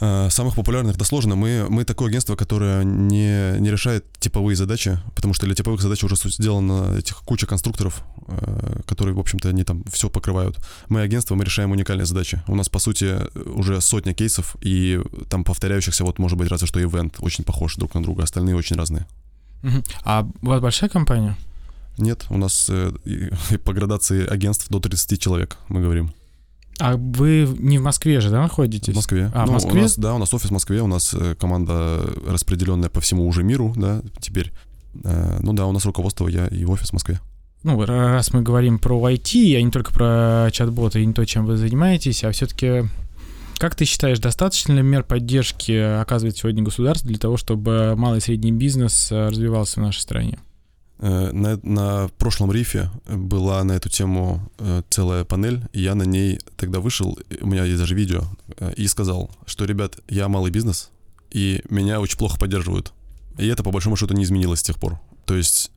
Э, 0.00 0.28
самых 0.30 0.54
популярных 0.54 0.94
это 0.94 1.04
сложно. 1.04 1.34
Мы, 1.34 1.66
мы 1.68 1.84
такое 1.84 2.08
агентство, 2.08 2.36
которое 2.36 2.84
не, 2.84 3.58
не 3.58 3.70
решает 3.70 4.04
типовые 4.20 4.56
задачи, 4.56 4.98
потому 5.14 5.34
что 5.34 5.46
для 5.46 5.54
типовых 5.54 5.80
задач 5.80 6.04
уже 6.04 6.16
сделано 6.16 6.96
этих 6.96 7.16
куча 7.18 7.46
конструкторов, 7.46 8.02
э, 8.28 8.80
которые, 8.86 9.14
в 9.14 9.18
общем-то, 9.18 9.48
они 9.48 9.64
там 9.64 9.82
все 9.90 10.08
покрывают. 10.08 10.56
Мы 10.88 11.00
агентство, 11.00 11.34
мы 11.34 11.44
решаем 11.44 11.72
уникальные 11.72 12.06
задачи. 12.06 12.42
У 12.46 12.54
нас, 12.54 12.68
по 12.68 12.78
сути, 12.78 13.16
уже 13.48 13.80
сотня 13.80 14.14
кейсов, 14.14 14.56
и 14.60 15.00
там 15.28 15.42
повторяющихся, 15.42 16.04
вот, 16.04 16.18
может 16.18 16.38
быть, 16.38 16.48
разве 16.48 16.66
что 16.66 16.80
ивент 16.80 17.16
очень 17.18 17.44
похож 17.44 17.76
друг 17.76 17.94
на 17.94 18.02
друга, 18.02 18.22
остальные 18.22 18.56
очень 18.56 18.76
разные. 18.76 19.06
А 20.04 20.28
у 20.42 20.46
вас 20.46 20.60
большая 20.60 20.88
компания? 20.88 21.36
Нет, 21.98 22.26
у 22.30 22.38
нас 22.38 22.68
э, 22.70 22.92
по 23.64 23.72
градации 23.72 24.24
агентств 24.24 24.68
до 24.68 24.78
30 24.78 25.20
человек, 25.20 25.58
мы 25.68 25.80
говорим. 25.80 26.12
А 26.78 26.96
вы 26.96 27.48
не 27.58 27.78
в 27.78 27.82
Москве 27.82 28.20
же, 28.20 28.30
да, 28.30 28.42
находитесь? 28.42 28.92
В 28.92 28.96
Москве. 28.96 29.30
А, 29.34 29.44
ну, 29.44 29.52
в 29.52 29.54
Москве? 29.54 29.80
У 29.80 29.82
нас, 29.82 29.98
да, 29.98 30.14
у 30.14 30.18
нас 30.18 30.32
офис 30.32 30.50
в 30.50 30.52
Москве, 30.52 30.80
у 30.80 30.86
нас 30.86 31.14
э, 31.14 31.34
команда 31.34 32.00
распределенная 32.26 32.88
по 32.88 33.00
всему 33.00 33.26
уже 33.26 33.42
миру, 33.42 33.72
да, 33.76 34.02
теперь. 34.20 34.52
Э, 35.04 35.38
ну 35.40 35.52
да, 35.52 35.66
у 35.66 35.72
нас 35.72 35.84
руководство, 35.84 36.28
я 36.28 36.46
и 36.46 36.64
офис 36.64 36.90
в 36.90 36.92
Москве. 36.92 37.20
Ну, 37.64 37.84
раз 37.84 38.32
мы 38.32 38.42
говорим 38.42 38.78
про 38.78 39.10
IT, 39.10 39.56
а 39.56 39.62
не 39.62 39.70
только 39.70 39.92
про 39.92 40.48
чат-боты 40.52 41.02
и 41.02 41.06
не 41.06 41.12
то, 41.12 41.24
чем 41.26 41.44
вы 41.44 41.56
занимаетесь, 41.56 42.22
а 42.22 42.30
все-таки 42.30 42.84
как 43.58 43.74
ты 43.74 43.84
считаешь, 43.84 44.20
достаточно 44.20 44.72
ли 44.72 44.82
мер 44.82 45.02
поддержки 45.02 45.72
оказывает 45.72 46.36
сегодня 46.36 46.62
государство 46.62 47.08
для 47.08 47.18
того, 47.18 47.36
чтобы 47.36 47.94
малый 47.96 48.18
и 48.18 48.20
средний 48.20 48.52
бизнес 48.52 49.10
э, 49.10 49.28
развивался 49.28 49.80
в 49.80 49.82
нашей 49.82 49.98
стране? 49.98 50.38
Э, 51.00 51.30
на, 51.32 51.58
на 51.62 52.08
прошлом 52.18 52.50
рифе 52.50 52.90
была 53.06 53.62
на 53.62 53.72
эту 53.72 53.88
тему 53.88 54.50
э, 54.58 54.82
целая 54.90 55.24
панель, 55.24 55.62
и 55.72 55.80
я 55.80 55.94
на 55.94 56.02
ней 56.02 56.40
тогда 56.56 56.80
вышел, 56.80 57.16
у 57.40 57.46
меня 57.46 57.64
есть 57.64 57.78
даже 57.78 57.94
видео, 57.94 58.24
э, 58.58 58.72
и 58.74 58.88
сказал, 58.88 59.30
что, 59.46 59.64
ребят, 59.64 59.98
я 60.08 60.28
малый 60.28 60.50
бизнес, 60.50 60.90
и 61.30 61.62
меня 61.70 62.00
очень 62.00 62.18
плохо 62.18 62.38
поддерживают. 62.38 62.92
И 63.38 63.46
это, 63.46 63.62
по 63.62 63.70
большому 63.70 63.96
счету, 63.96 64.14
не 64.14 64.24
изменилось 64.24 64.60
с 64.60 64.64
тех 64.64 64.76
пор. 64.76 64.98
То 65.24 65.36
есть 65.36 65.70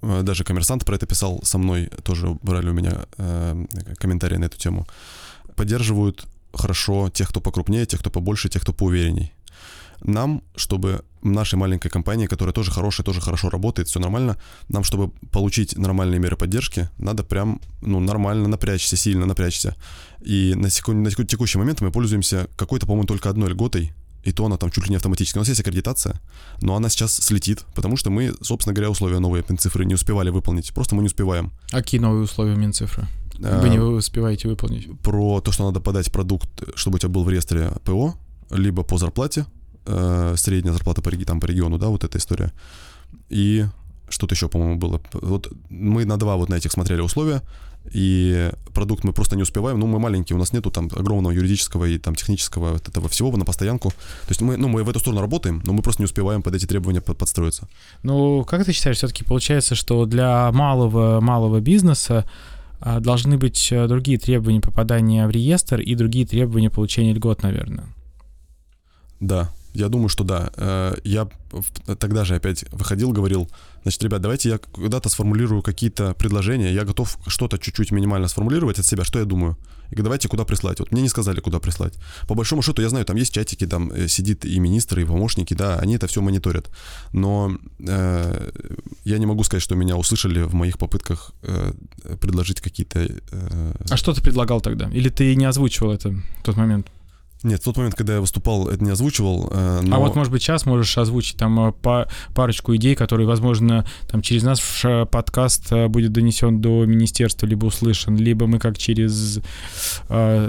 даже 0.00 0.44
коммерсант 0.44 0.84
про 0.84 0.94
это 0.94 1.06
писал 1.06 1.40
со 1.42 1.58
мной, 1.58 1.90
тоже 2.04 2.38
брали 2.40 2.70
у 2.70 2.72
меня 2.72 3.06
э, 3.18 3.66
комментарии 3.98 4.36
на 4.36 4.44
эту 4.44 4.56
тему. 4.56 4.86
Поддерживают 5.56 6.26
хорошо 6.54 7.10
тех, 7.10 7.28
кто 7.28 7.40
покрупнее, 7.40 7.84
тех, 7.84 8.00
кто 8.00 8.08
побольше, 8.08 8.48
тех, 8.48 8.62
кто 8.62 8.72
поуверенней 8.72 9.34
нам, 10.00 10.42
чтобы 10.56 11.02
нашей 11.22 11.56
маленькой 11.56 11.90
компании, 11.90 12.26
которая 12.26 12.52
тоже 12.52 12.70
хорошая, 12.70 13.04
тоже 13.04 13.20
хорошо 13.20 13.50
работает, 13.50 13.88
все 13.88 14.00
нормально, 14.00 14.36
нам, 14.68 14.84
чтобы 14.84 15.10
получить 15.32 15.76
нормальные 15.76 16.20
меры 16.20 16.36
поддержки, 16.36 16.88
надо 16.98 17.24
прям, 17.24 17.60
ну, 17.80 18.00
нормально 18.00 18.48
напрячься, 18.48 18.96
сильно 18.96 19.26
напрячься. 19.26 19.74
И 20.20 20.54
на, 20.54 20.70
секунд, 20.70 21.00
на 21.00 21.24
текущий 21.24 21.58
момент 21.58 21.80
мы 21.80 21.90
пользуемся 21.90 22.48
какой-то, 22.56 22.86
по-моему, 22.86 23.06
только 23.06 23.30
одной 23.30 23.50
льготой, 23.50 23.92
и 24.24 24.32
то 24.32 24.46
она 24.46 24.56
там 24.56 24.70
чуть 24.70 24.84
ли 24.84 24.90
не 24.90 24.96
автоматически. 24.96 25.38
У 25.38 25.40
нас 25.40 25.48
есть 25.48 25.60
аккредитация, 25.60 26.20
но 26.60 26.76
она 26.76 26.88
сейчас 26.88 27.14
слетит, 27.14 27.64
потому 27.74 27.96
что 27.96 28.10
мы, 28.10 28.34
собственно 28.42 28.74
говоря, 28.74 28.90
условия 28.90 29.20
новые 29.20 29.44
Минцифры 29.48 29.84
не 29.84 29.94
успевали 29.94 30.30
выполнить. 30.30 30.72
Просто 30.74 30.94
мы 30.94 31.02
не 31.02 31.06
успеваем. 31.06 31.52
А 31.72 31.78
какие 31.78 32.00
новые 32.00 32.24
условия 32.24 32.54
Минцифры? 32.54 33.06
Вы 33.38 33.68
не 33.68 33.78
успеваете 33.78 34.48
выполнить? 34.48 34.88
Про 35.00 35.40
то, 35.40 35.52
что 35.52 35.64
надо 35.64 35.80
подать 35.80 36.10
продукт, 36.10 36.48
чтобы 36.74 36.96
у 36.96 36.98
тебя 36.98 37.08
был 37.08 37.22
в 37.22 37.30
реестре 37.30 37.70
ПО, 37.84 38.16
либо 38.50 38.82
по 38.82 38.98
зарплате, 38.98 39.46
э, 39.88 40.34
средняя 40.36 40.72
зарплата 40.72 41.02
по, 41.02 41.10
там, 41.10 41.40
по 41.40 41.46
региону, 41.46 41.78
да, 41.78 41.88
вот 41.88 42.04
эта 42.04 42.18
история. 42.18 42.52
И 43.28 43.66
что-то 44.08 44.34
еще, 44.34 44.48
по-моему, 44.48 44.76
было. 44.76 45.00
Вот 45.12 45.50
мы 45.68 46.04
на 46.04 46.16
два 46.16 46.36
вот 46.36 46.48
на 46.48 46.54
этих 46.54 46.72
смотрели 46.72 47.00
условия, 47.00 47.42
и 47.92 48.50
продукт 48.74 49.04
мы 49.04 49.12
просто 49.12 49.36
не 49.36 49.42
успеваем, 49.42 49.78
ну, 49.78 49.86
мы 49.86 49.98
маленькие, 49.98 50.36
у 50.36 50.38
нас 50.38 50.52
нету 50.52 50.70
там 50.70 50.90
огромного 50.94 51.32
юридического 51.32 51.86
и 51.86 51.98
там 51.98 52.14
технического 52.14 52.72
вот 52.72 52.88
этого 52.88 53.08
всего 53.08 53.34
на 53.36 53.44
постоянку. 53.44 53.90
То 53.90 54.30
есть 54.30 54.40
мы, 54.42 54.56
ну, 54.56 54.68
мы 54.68 54.82
в 54.82 54.90
эту 54.90 55.00
сторону 55.00 55.20
работаем, 55.22 55.62
но 55.64 55.72
мы 55.72 55.82
просто 55.82 56.02
не 56.02 56.04
успеваем 56.04 56.42
под 56.42 56.54
эти 56.54 56.66
требования 56.66 57.00
под, 57.00 57.16
подстроиться. 57.18 57.68
Ну, 58.02 58.44
как 58.44 58.64
ты 58.64 58.72
считаешь, 58.72 58.98
все-таки 58.98 59.24
получается, 59.24 59.74
что 59.74 60.04
для 60.04 60.50
малого, 60.52 61.20
малого 61.20 61.60
бизнеса 61.60 62.24
а, 62.80 63.00
должны 63.00 63.38
быть 63.38 63.72
э, 63.72 63.86
другие 63.88 64.18
требования 64.18 64.60
попадания 64.60 65.26
в 65.26 65.30
реестр 65.30 65.80
и 65.80 65.94
другие 65.94 66.26
требования 66.26 66.70
получения 66.70 67.12
льгот, 67.12 67.42
наверное? 67.42 67.86
Да, 69.20 69.50
я 69.74 69.88
думаю, 69.88 70.08
что 70.08 70.24
да. 70.24 70.50
Э, 70.56 70.96
я 71.04 71.28
тогда 71.98 72.24
же 72.24 72.34
опять 72.34 72.64
выходил, 72.72 73.12
говорил, 73.12 73.48
значит, 73.82 74.02
ребят, 74.02 74.20
давайте 74.20 74.48
я 74.48 74.58
когда-то 74.58 75.08
сформулирую 75.08 75.62
какие-то 75.62 76.14
предложения, 76.14 76.72
я 76.72 76.84
готов 76.84 77.18
что-то 77.26 77.58
чуть-чуть 77.58 77.92
минимально 77.92 78.28
сформулировать 78.28 78.78
от 78.78 78.86
себя, 78.86 79.04
что 79.04 79.18
я 79.18 79.24
думаю. 79.24 79.56
И 79.90 80.02
давайте 80.02 80.28
куда 80.28 80.44
прислать. 80.44 80.80
Вот 80.80 80.92
мне 80.92 81.02
не 81.02 81.08
сказали, 81.08 81.40
куда 81.40 81.58
прислать. 81.58 81.94
По 82.26 82.34
большому 82.34 82.62
счету, 82.62 82.82
я 82.82 82.88
знаю, 82.88 83.06
там 83.06 83.16
есть 83.16 83.32
чатики, 83.32 83.66
там 83.66 83.90
э, 83.90 84.08
сидит 84.08 84.44
и 84.44 84.58
министры, 84.58 85.02
и 85.02 85.04
помощники, 85.04 85.54
да, 85.54 85.78
они 85.78 85.96
это 85.96 86.06
все 86.06 86.20
мониторят. 86.20 86.70
Но 87.12 87.56
э, 87.78 88.50
я 89.04 89.18
не 89.18 89.26
могу 89.26 89.44
сказать, 89.44 89.62
что 89.62 89.74
меня 89.74 89.96
услышали 89.96 90.42
в 90.42 90.54
моих 90.54 90.78
попытках 90.78 91.32
э, 91.42 91.72
предложить 92.20 92.60
какие-то... 92.60 93.00
Э... 93.00 93.72
А 93.90 93.96
что 93.96 94.12
ты 94.12 94.20
предлагал 94.20 94.60
тогда? 94.60 94.90
Или 94.90 95.08
ты 95.08 95.34
не 95.34 95.46
озвучивал 95.46 95.92
это 95.92 96.10
в 96.10 96.42
тот 96.42 96.56
момент? 96.56 96.86
Нет, 97.44 97.60
в 97.60 97.64
тот 97.64 97.76
момент, 97.76 97.94
когда 97.94 98.14
я 98.14 98.20
выступал, 98.20 98.68
это 98.68 98.82
не 98.82 98.90
озвучивал. 98.90 99.48
Э, 99.52 99.80
но... 99.82 99.96
А 99.96 99.98
вот, 100.00 100.16
может 100.16 100.32
быть, 100.32 100.42
сейчас 100.42 100.66
можешь 100.66 100.98
озвучить 100.98 101.36
там 101.36 101.68
э, 101.68 102.06
парочку 102.34 102.74
идей, 102.74 102.96
которые, 102.96 103.28
возможно, 103.28 103.86
там 104.08 104.22
через 104.22 104.42
наш 104.42 104.84
э, 104.84 105.06
подкаст 105.06 105.72
будет 105.88 106.12
донесен 106.12 106.60
до 106.60 106.84
министерства, 106.84 107.46
либо 107.46 107.66
услышан, 107.66 108.16
либо 108.16 108.46
мы 108.46 108.58
как 108.58 108.76
через 108.76 109.40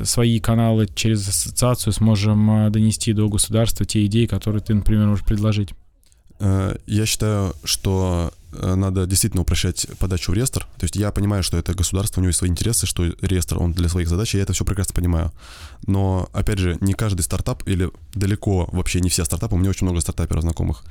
свои 0.03 0.39
каналы, 0.39 0.87
через 0.93 1.27
ассоциацию 1.27 1.93
сможем 1.93 2.71
донести 2.71 3.13
до 3.13 3.27
государства 3.29 3.85
те 3.85 4.05
идеи, 4.05 4.25
которые 4.25 4.61
ты, 4.61 4.73
например, 4.73 5.07
можешь 5.07 5.25
предложить. 5.25 5.69
Я 6.39 7.05
считаю, 7.05 7.53
что 7.63 8.31
надо 8.51 9.05
действительно 9.05 9.41
упрощать 9.41 9.87
подачу 9.99 10.31
в 10.31 10.35
реестр. 10.35 10.67
То 10.77 10.83
есть 10.83 10.95
я 10.95 11.11
понимаю, 11.11 11.43
что 11.43 11.57
это 11.57 11.73
государство, 11.73 12.19
у 12.19 12.23
него 12.23 12.29
есть 12.29 12.39
свои 12.39 12.49
интересы, 12.49 12.85
что 12.85 13.05
реестр, 13.21 13.61
он 13.61 13.73
для 13.73 13.89
своих 13.89 14.09
задач, 14.09 14.33
я 14.35 14.41
это 14.41 14.53
все 14.53 14.65
прекрасно 14.65 14.93
понимаю. 14.93 15.31
Но, 15.87 16.29
опять 16.33 16.59
же, 16.59 16.77
не 16.81 16.93
каждый 16.93 17.21
стартап, 17.21 17.67
или 17.67 17.91
далеко 18.13 18.69
вообще 18.71 19.01
не 19.01 19.09
все 19.09 19.25
стартапы, 19.25 19.55
у 19.55 19.57
меня 19.57 19.69
очень 19.69 19.85
много 19.85 20.01
стартаперов 20.01 20.41
знакомых, 20.41 20.83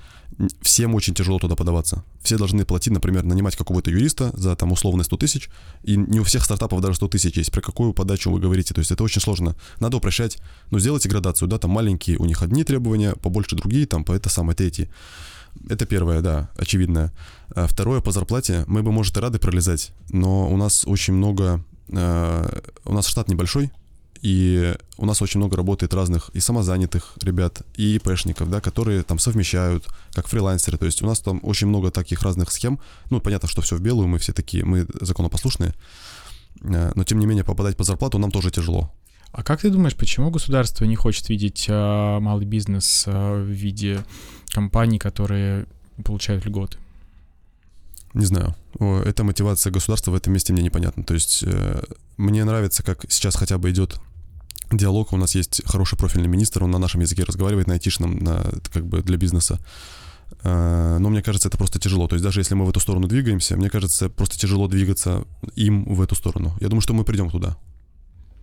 всем 0.62 0.94
очень 0.94 1.14
тяжело 1.14 1.38
туда 1.38 1.56
подаваться. 1.56 2.04
Все 2.22 2.36
должны 2.38 2.64
платить, 2.64 2.92
например, 2.92 3.24
нанимать 3.24 3.56
какого-то 3.56 3.90
юриста 3.90 4.30
за 4.34 4.54
там 4.56 4.72
условно 4.72 5.02
100 5.02 5.16
тысяч, 5.16 5.50
и 5.82 5.96
не 5.96 6.20
у 6.20 6.24
всех 6.24 6.44
стартапов 6.44 6.80
даже 6.80 6.96
100 6.96 7.08
тысяч 7.08 7.36
есть. 7.36 7.50
Про 7.50 7.60
какую 7.60 7.92
подачу 7.92 8.30
вы 8.30 8.40
говорите? 8.40 8.74
То 8.74 8.80
есть 8.80 8.90
это 8.90 9.02
очень 9.02 9.20
сложно. 9.20 9.56
Надо 9.80 9.96
упрощать. 9.96 10.38
Ну, 10.70 10.78
сделайте 10.78 11.08
градацию, 11.08 11.48
да, 11.48 11.58
там 11.58 11.70
маленькие, 11.70 12.18
у 12.18 12.24
них 12.24 12.42
одни 12.42 12.64
требования, 12.64 13.14
побольше 13.14 13.56
другие, 13.56 13.86
там, 13.86 14.04
по 14.04 14.12
это 14.12 14.28
самое, 14.28 14.56
третьи. 14.56 14.90
Это 15.68 15.86
первое, 15.86 16.20
да, 16.20 16.50
очевидное. 16.56 17.12
А 17.54 17.66
второе, 17.66 18.00
по 18.00 18.12
зарплате 18.12 18.64
мы 18.66 18.82
бы, 18.82 18.92
может, 18.92 19.16
и 19.16 19.20
рады 19.20 19.38
пролезать, 19.38 19.92
но 20.10 20.48
у 20.48 20.56
нас 20.56 20.84
очень 20.86 21.14
много... 21.14 21.64
Э, 21.88 22.48
у 22.84 22.92
нас 22.92 23.06
штат 23.06 23.28
небольшой, 23.28 23.70
и 24.20 24.76
у 24.96 25.06
нас 25.06 25.22
очень 25.22 25.38
много 25.38 25.56
работает 25.56 25.94
разных 25.94 26.30
и 26.30 26.40
самозанятых 26.40 27.14
ребят, 27.22 27.62
и 27.76 27.96
ИПшников, 27.96 28.50
да, 28.50 28.60
которые 28.60 29.02
там 29.02 29.18
совмещают, 29.18 29.86
как 30.12 30.26
фрилансеры. 30.28 30.76
То 30.76 30.86
есть 30.86 31.02
у 31.02 31.06
нас 31.06 31.20
там 31.20 31.40
очень 31.42 31.68
много 31.68 31.90
таких 31.90 32.22
разных 32.22 32.50
схем. 32.50 32.80
Ну, 33.10 33.20
понятно, 33.20 33.48
что 33.48 33.62
все 33.62 33.76
в 33.76 33.80
белую, 33.80 34.08
мы 34.08 34.18
все 34.18 34.32
такие, 34.32 34.64
мы 34.64 34.86
законопослушные. 35.00 35.74
Э, 36.62 36.92
но, 36.94 37.04
тем 37.04 37.18
не 37.18 37.26
менее, 37.26 37.44
попадать 37.44 37.76
по 37.76 37.84
зарплату 37.84 38.18
нам 38.18 38.30
тоже 38.30 38.50
тяжело. 38.50 38.92
А 39.32 39.42
как 39.42 39.60
ты 39.60 39.70
думаешь, 39.70 39.94
почему 39.94 40.30
государство 40.30 40.84
не 40.84 40.96
хочет 40.96 41.28
видеть 41.28 41.66
а, 41.68 42.18
малый 42.20 42.46
бизнес 42.46 43.04
а, 43.06 43.42
в 43.42 43.46
виде 43.46 44.04
компаний, 44.50 44.98
которые 44.98 45.66
получают 46.04 46.46
льготы? 46.46 46.78
Не 48.14 48.24
знаю. 48.24 48.54
Эта 48.80 49.22
мотивация 49.22 49.70
государства 49.70 50.12
в 50.12 50.14
этом 50.14 50.32
месте 50.32 50.52
мне 50.52 50.62
непонятна. 50.62 51.04
То 51.04 51.14
есть 51.14 51.44
э, 51.46 51.82
мне 52.16 52.44
нравится, 52.44 52.82
как 52.82 53.04
сейчас 53.10 53.36
хотя 53.36 53.58
бы 53.58 53.70
идет 53.70 54.00
диалог. 54.72 55.12
У 55.12 55.16
нас 55.16 55.34
есть 55.34 55.62
хороший 55.66 55.98
профильный 55.98 56.28
министр, 56.28 56.64
он 56.64 56.70
на 56.70 56.78
нашем 56.78 57.00
языке 57.00 57.24
разговаривает, 57.24 57.66
на 57.66 57.74
айтишном, 57.74 58.18
на, 58.18 58.44
как 58.72 58.86
бы 58.86 59.02
для 59.02 59.18
бизнеса. 59.18 59.60
Э, 60.42 60.96
но 60.98 61.10
мне 61.10 61.22
кажется, 61.22 61.48
это 61.48 61.58
просто 61.58 61.78
тяжело. 61.78 62.08
То 62.08 62.14
есть 62.14 62.24
даже 62.24 62.40
если 62.40 62.54
мы 62.54 62.64
в 62.64 62.70
эту 62.70 62.80
сторону 62.80 63.08
двигаемся, 63.08 63.56
мне 63.56 63.68
кажется, 63.68 64.08
просто 64.08 64.38
тяжело 64.38 64.68
двигаться 64.68 65.24
им 65.54 65.84
в 65.84 66.00
эту 66.00 66.14
сторону. 66.14 66.56
Я 66.60 66.68
думаю, 66.68 66.80
что 66.80 66.94
мы 66.94 67.04
придем 67.04 67.30
туда. 67.30 67.58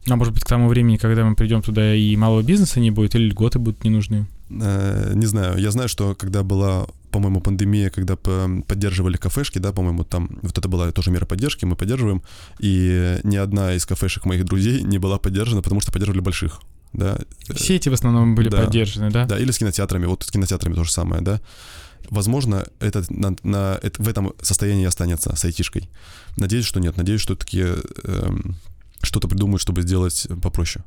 А 0.07 0.15
может 0.15 0.33
быть, 0.33 0.43
к 0.43 0.47
тому 0.47 0.67
времени, 0.67 0.97
когда 0.97 1.25
мы 1.25 1.35
придем 1.35 1.61
туда, 1.61 1.95
и 1.95 2.15
малого 2.15 2.43
бизнеса 2.43 2.79
не 2.79 2.91
будет, 2.91 3.15
или 3.15 3.29
льготы 3.29 3.57
будут 3.57 3.83
не 3.83 3.89
нужны? 3.89 4.27
Э, 4.49 5.13
не 5.15 5.25
знаю. 5.25 5.57
Я 5.57 5.71
знаю, 5.71 5.89
что 5.89 6.13
когда 6.13 6.43
была, 6.43 6.85
по-моему, 7.11 7.41
пандемия, 7.41 7.89
когда 7.89 8.15
поддерживали 8.15 9.17
кафешки, 9.17 9.57
да, 9.57 9.71
по-моему, 9.71 10.03
там 10.03 10.37
вот 10.43 10.57
это 10.57 10.67
была 10.67 10.91
тоже 10.91 11.09
мера 11.09 11.25
поддержки, 11.25 11.65
мы 11.65 11.75
поддерживаем, 11.75 12.21
и 12.59 13.19
ни 13.23 13.35
одна 13.35 13.73
из 13.73 13.85
кафешек 13.85 14.25
моих 14.25 14.45
друзей 14.45 14.83
не 14.83 14.99
была 14.99 15.17
поддержана, 15.17 15.63
потому 15.63 15.81
что 15.81 15.91
поддерживали 15.91 16.21
больших. 16.21 16.61
Да. 16.93 17.17
Все 17.55 17.75
эти 17.75 17.89
в 17.89 17.93
основном 17.93 18.35
были 18.35 18.49
да. 18.49 18.63
поддержаны, 18.63 19.09
да? 19.11 19.25
Да, 19.25 19.39
или 19.39 19.51
с 19.51 19.57
кинотеатрами, 19.57 20.05
вот 20.05 20.23
с 20.23 20.31
кинотеатрами 20.31 20.75
то 20.75 20.83
же 20.83 20.91
самое, 20.91 21.21
да. 21.21 21.41
Возможно, 22.09 22.65
это, 22.79 23.03
на, 23.09 23.35
на, 23.43 23.79
это 23.81 24.01
в 24.01 24.07
этом 24.07 24.33
состоянии 24.41 24.85
останется 24.85 25.35
с 25.35 25.43
айтишкой. 25.43 25.89
Надеюсь, 26.37 26.65
что 26.65 26.79
нет. 26.79 26.95
Надеюсь, 26.97 27.19
что 27.19 27.35
такие 27.35 27.77
эм, 28.03 28.55
что-то 29.01 29.27
придумают, 29.27 29.61
чтобы 29.61 29.81
сделать 29.81 30.27
попроще. 30.41 30.83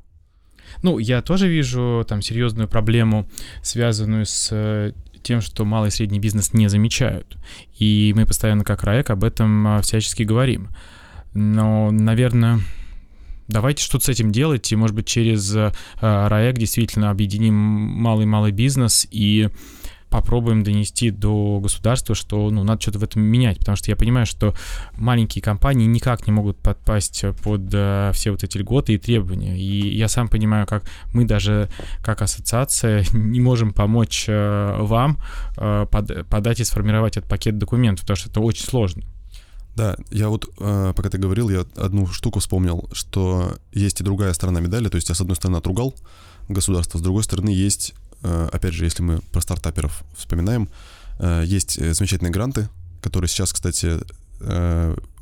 Ну, 0.83 0.99
я 0.99 1.23
тоже 1.23 1.49
вижу 1.49 2.05
там 2.09 2.23
серьезную 2.23 2.69
проблему, 2.69 3.29
связанную 3.63 4.27
с 4.27 4.49
э, 4.53 4.93
тем, 5.23 5.41
что 5.41 5.65
малый 5.65 5.89
и 5.89 5.91
средний 5.91 6.21
бизнес 6.21 6.53
не 6.53 6.69
замечают. 6.69 7.37
И 7.79 8.13
мы 8.17 8.27
постоянно 8.27 8.65
как 8.65 8.85
РАЭК 8.85 9.11
об 9.11 9.25
этом 9.25 9.67
а, 9.67 9.83
всячески 9.83 10.23
говорим. 10.23 10.69
Но, 11.35 11.91
наверное, 11.91 12.61
давайте 13.49 13.83
что-то 13.83 14.07
с 14.07 14.09
этим 14.09 14.31
делать, 14.31 14.71
и, 14.71 14.77
может 14.77 14.95
быть, 14.95 15.07
через 15.07 15.55
э, 15.55 15.73
РАЭК 16.01 16.59
действительно 16.59 17.11
объединим 17.11 17.55
малый-малый 17.55 18.53
бизнес 18.53 19.07
и 19.11 19.49
попробуем 20.11 20.63
донести 20.63 21.11
до 21.11 21.61
государства, 21.61 22.15
что 22.15 22.51
ну, 22.51 22.65
надо 22.65 22.81
что-то 22.81 22.99
в 22.99 23.05
этом 23.05 23.23
менять, 23.23 23.59
потому 23.59 23.77
что 23.77 23.91
я 23.91 23.97
понимаю, 23.97 24.27
что 24.27 24.55
маленькие 24.97 25.43
компании 25.43 25.87
никак 25.87 26.27
не 26.27 26.33
могут 26.33 26.59
подпасть 26.59 27.25
под 27.43 27.69
э, 27.73 28.11
все 28.15 28.31
вот 28.31 28.43
эти 28.43 28.59
льготы 28.59 28.95
и 28.95 28.99
требования. 28.99 29.59
И 29.59 29.97
я 29.97 30.09
сам 30.09 30.29
понимаю, 30.29 30.67
как 30.67 30.85
мы 31.13 31.25
даже 31.25 31.69
как 32.03 32.23
ассоциация 32.23 33.05
не 33.13 33.41
можем 33.41 33.73
помочь 33.73 34.27
э, 34.29 34.77
вам 34.81 35.19
э, 35.57 35.87
под, 35.91 36.27
подать 36.29 36.61
и 36.61 36.65
сформировать 36.65 37.17
этот 37.17 37.29
пакет 37.29 37.59
документов, 37.59 38.03
потому 38.03 38.17
что 38.17 38.31
это 38.31 38.41
очень 38.41 38.65
сложно. 38.65 39.03
Да, 39.79 39.97
я 40.11 40.29
вот, 40.29 40.49
э, 40.59 40.93
пока 40.97 41.09
ты 41.09 41.19
говорил, 41.19 41.51
я 41.51 41.65
одну 41.77 42.07
штуку 42.09 42.41
вспомнил, 42.41 42.89
что 42.93 43.59
есть 43.73 44.01
и 44.01 44.05
другая 44.05 44.33
сторона 44.33 44.59
медали, 44.61 44.89
то 44.89 44.97
есть 44.97 45.09
я 45.09 45.15
с 45.15 45.21
одной 45.21 45.37
стороны 45.37 45.59
отругал 45.59 45.95
государство, 46.49 46.99
с 46.99 47.01
другой 47.01 47.23
стороны 47.23 47.51
есть 47.51 47.95
опять 48.23 48.75
же, 48.75 48.85
если 48.85 49.03
мы 49.03 49.21
про 49.33 49.41
стартаперов 49.41 50.03
вспоминаем, 50.17 50.69
э, 51.19 51.45
есть 51.47 51.79
э, 51.79 51.95
замечательные 51.95 52.33
гранты, 52.33 52.69
которые 53.03 53.29
сейчас, 53.29 53.53
кстати, 53.53 54.01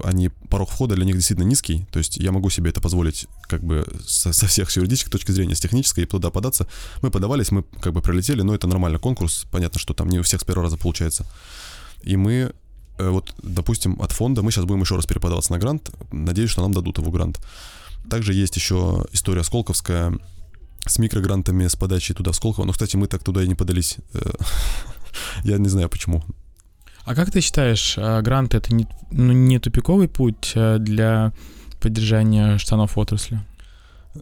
они 0.04 0.28
порог 0.50 0.68
входа 0.68 0.94
для 0.94 1.06
них 1.06 1.14
действительно 1.14 1.46
низкий, 1.46 1.86
то 1.90 1.98
есть 1.98 2.18
я 2.18 2.32
могу 2.32 2.50
себе 2.50 2.68
это 2.68 2.82
позволить 2.82 3.26
как 3.48 3.64
бы 3.64 3.86
со, 4.06 4.34
со 4.34 4.46
всех 4.46 4.70
с 4.70 4.76
юридической 4.76 5.10
точки 5.10 5.32
зрения, 5.32 5.54
с 5.54 5.60
технической, 5.60 6.04
и 6.04 6.06
туда 6.06 6.28
податься. 6.28 6.66
Мы 7.00 7.10
подавались, 7.10 7.50
мы 7.50 7.62
как 7.80 7.94
бы 7.94 8.02
пролетели, 8.02 8.42
но 8.42 8.54
это 8.54 8.66
нормально 8.66 8.98
конкурс, 8.98 9.46
понятно, 9.50 9.80
что 9.80 9.94
там 9.94 10.10
не 10.10 10.18
у 10.18 10.22
всех 10.22 10.42
с 10.42 10.44
первого 10.44 10.64
раза 10.64 10.76
получается. 10.76 11.24
И 12.02 12.16
мы, 12.18 12.52
вот, 12.98 13.34
допустим, 13.42 13.98
от 14.02 14.12
фонда, 14.12 14.42
мы 14.42 14.50
сейчас 14.52 14.66
будем 14.66 14.82
еще 14.82 14.96
раз 14.96 15.06
переподаваться 15.06 15.50
на 15.50 15.58
грант, 15.58 15.90
надеюсь, 16.12 16.50
что 16.50 16.60
нам 16.60 16.74
дадут 16.74 16.98
его 16.98 17.10
грант. 17.10 17.40
Также 18.10 18.34
есть 18.34 18.54
еще 18.56 19.06
история 19.12 19.44
Сколковская, 19.44 20.12
с 20.86 20.98
микрогрантами, 20.98 21.66
с 21.66 21.76
подачей 21.76 22.14
туда 22.14 22.32
в 22.32 22.36
Сколково. 22.36 22.64
Но, 22.64 22.72
кстати, 22.72 22.96
мы 22.96 23.06
так 23.06 23.22
туда 23.22 23.42
и 23.42 23.48
не 23.48 23.54
подались. 23.54 23.96
Э, 24.14 24.30
я 25.44 25.58
не 25.58 25.68
знаю 25.68 25.88
почему. 25.88 26.24
А 27.04 27.14
как 27.14 27.30
ты 27.30 27.40
считаешь, 27.40 27.94
а, 27.98 28.20
грант 28.20 28.54
это 28.54 28.74
не, 28.74 28.86
ну, 29.12 29.32
не 29.32 29.60
тупиковый 29.60 30.08
путь 30.08 30.52
э, 30.56 30.78
для 30.78 31.32
поддержания 31.80 32.58
штанов 32.58 32.98
отрасли? 32.98 33.40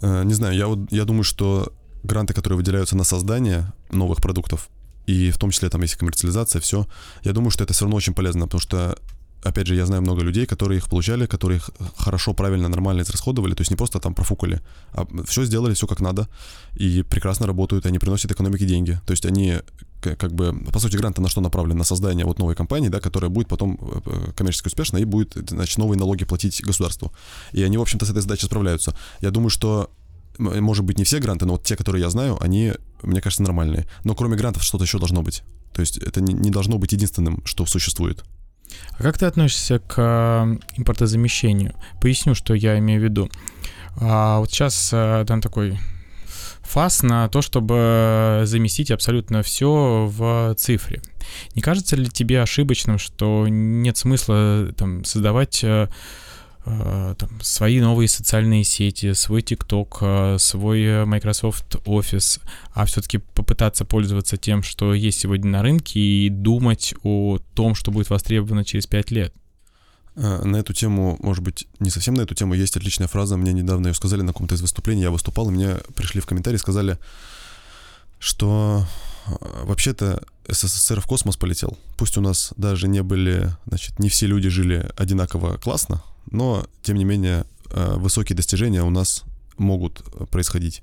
Э, 0.03 0.22
не 0.24 0.35
знаю, 0.35 0.55
я, 0.55 0.66
вот, 0.66 0.92
я 0.92 1.05
думаю, 1.05 1.24
что 1.24 1.72
гранты, 2.03 2.35
которые 2.35 2.59
выделяются 2.59 2.96
на 2.96 3.05
создание 3.05 3.72
новых 3.90 4.20
продуктов, 4.20 4.68
и 5.07 5.31
в 5.31 5.38
том 5.38 5.50
числе 5.50 5.70
там 5.70 5.83
есть 5.83 5.96
коммерциализация, 5.96 6.61
все, 6.61 6.87
я 7.22 7.33
думаю, 7.33 7.50
что 7.50 7.64
это 7.64 7.72
все 7.72 7.85
равно 7.85 7.96
очень 7.96 8.14
полезно, 8.14 8.44
потому 8.46 8.61
что 8.61 8.98
опять 9.44 9.66
же, 9.66 9.74
я 9.74 9.87
знаю 9.87 10.02
много 10.02 10.22
людей, 10.22 10.46
которые 10.46 10.78
их 10.78 10.88
получали, 10.88 11.26
которые 11.26 11.59
их 11.59 11.70
хорошо, 11.96 12.35
правильно, 12.35 12.68
нормально 12.68 13.02
израсходовали, 13.02 13.54
то 13.54 13.61
есть 13.61 13.70
не 13.70 13.76
просто 13.76 14.00
там 14.00 14.14
профукали, 14.14 14.61
а 14.92 15.07
все 15.26 15.44
сделали, 15.44 15.74
все 15.74 15.87
как 15.87 16.00
надо, 16.00 16.28
и 16.74 17.02
прекрасно 17.02 17.46
работают, 17.46 17.87
они 17.87 17.98
приносят 17.98 18.33
экономике 18.33 18.66
деньги. 18.66 19.00
То 19.07 19.12
есть 19.12 19.26
они 19.26 19.59
как 20.00 20.33
бы, 20.35 20.52
по 20.70 20.78
сути, 20.78 20.96
гранты 20.96 21.22
на 21.22 21.28
что 21.28 21.40
направлены? 21.40 21.78
На 21.78 21.85
создание 21.85 22.26
вот 22.26 22.38
новой 22.38 22.54
компании, 22.54 22.88
да, 22.88 23.00
которая 23.00 23.30
будет 23.30 23.48
потом 23.48 23.78
э, 23.80 24.33
коммерчески 24.37 24.66
успешна 24.66 24.98
и 24.98 25.04
будет, 25.04 25.33
значит, 25.48 25.78
новые 25.78 25.98
налоги 25.98 26.24
платить 26.24 26.62
государству. 26.62 27.11
И 27.52 27.62
они, 27.62 27.78
в 27.78 27.80
общем-то, 27.80 28.04
с 28.04 28.11
этой 28.11 28.20
задачей 28.20 28.46
справляются. 28.46 28.94
Я 29.20 29.30
думаю, 29.30 29.48
что 29.50 29.90
может 30.38 30.85
быть, 30.85 30.98
не 30.98 31.04
все 31.04 31.20
гранты, 31.20 31.46
но 31.46 31.52
вот 31.52 31.62
те, 31.62 31.76
которые 31.76 32.02
я 32.02 32.11
знаю, 32.11 32.37
они, 32.42 32.72
мне 33.02 33.20
кажется, 33.20 33.42
нормальные. 33.42 33.87
Но 34.02 34.14
кроме 34.14 34.37
грантов 34.37 34.64
что-то 34.64 34.85
еще 34.85 34.98
должно 34.98 35.22
быть. 35.22 35.42
То 35.72 35.80
есть 35.80 35.96
это 35.98 36.20
не 36.20 36.50
должно 36.50 36.78
быть 36.78 36.92
единственным, 36.92 37.40
что 37.44 37.66
существует. 37.66 38.24
А 38.98 39.03
как 39.03 39.18
ты 39.18 39.27
относишься 39.27 39.79
к 39.79 39.94
э, 39.96 40.57
импортозамещению? 40.77 41.74
Поясню, 42.00 42.35
что 42.35 42.55
я 42.55 42.79
имею 42.79 43.00
в 43.00 43.05
виду. 43.05 43.31
А 43.96 44.38
вот 44.38 44.50
сейчас 44.50 44.90
э, 44.92 45.24
там 45.27 45.40
такой 45.40 45.79
фаз 46.62 47.03
на 47.03 47.29
то, 47.29 47.42
чтобы 47.42 48.42
заместить 48.44 48.90
абсолютно 48.90 49.42
все 49.42 50.11
в 50.11 50.55
цифре. 50.57 51.03
Не 51.55 51.62
кажется 51.62 51.96
ли 51.96 52.09
тебе 52.09 52.40
ошибочным, 52.40 52.98
что 52.98 53.46
нет 53.48 53.96
смысла 53.96 54.72
там, 54.77 55.05
создавать 55.05 55.62
э, 55.62 55.88
Э, 56.66 57.04
там, 57.14 57.31
свои 57.40 57.81
новые 57.81 58.09
социальные 58.09 58.64
сети, 58.64 59.12
свой 59.12 59.42
TikTok, 59.42 60.35
э, 60.35 60.38
свой 60.38 61.05
Microsoft 61.05 61.77
Office, 61.85 62.40
а 62.72 62.85
все-таки 62.87 63.18
попытаться 63.18 63.85
пользоваться 63.85 64.37
тем, 64.37 64.62
что 64.62 64.94
есть 64.94 65.20
сегодня 65.20 65.50
на 65.50 65.62
рынке 65.62 66.00
и 66.00 66.29
думать 66.29 66.94
о 67.03 67.38
том, 67.55 67.74
что 67.74 67.90
будет 67.90 68.11
востребовано 68.11 68.64
через 68.64 68.87
5 68.87 69.11
лет. 69.11 69.35
Э, 70.16 70.42
на 70.44 70.57
эту 70.57 70.72
тему, 70.72 71.16
может 71.20 71.42
быть, 71.42 71.66
не 71.81 71.90
совсем 71.90 72.14
на 72.14 72.22
эту 72.22 72.35
тему, 72.35 72.55
есть 72.55 72.77
отличная 72.77 73.09
фраза, 73.09 73.37
мне 73.37 73.53
недавно 73.53 73.88
ее 73.88 73.94
сказали 73.94 74.22
на 74.22 74.33
каком-то 74.33 74.55
из 74.55 74.61
выступлений, 74.61 75.03
я 75.03 75.11
выступал, 75.11 75.48
и 75.48 75.53
мне 75.53 75.77
пришли 75.94 76.20
в 76.20 76.27
комментарии, 76.27 76.57
сказали, 76.59 76.98
что 78.18 78.87
вообще-то 79.27 80.22
СССР 80.48 81.00
в 81.00 81.07
космос 81.07 81.37
полетел. 81.37 81.79
Пусть 81.96 82.16
у 82.18 82.20
нас 82.20 82.53
даже 82.57 82.88
не 82.88 83.03
были, 83.03 83.50
значит, 83.66 83.98
не 83.98 84.09
все 84.09 84.27
люди 84.27 84.48
жили 84.48 84.90
одинаково 84.96 85.57
классно, 85.57 86.03
но, 86.30 86.66
тем 86.82 86.96
не 86.96 87.04
менее, 87.04 87.44
э, 87.70 87.94
высокие 87.96 88.37
достижения 88.37 88.82
у 88.82 88.90
нас 88.90 89.24
могут 89.58 90.02
происходить. 90.30 90.82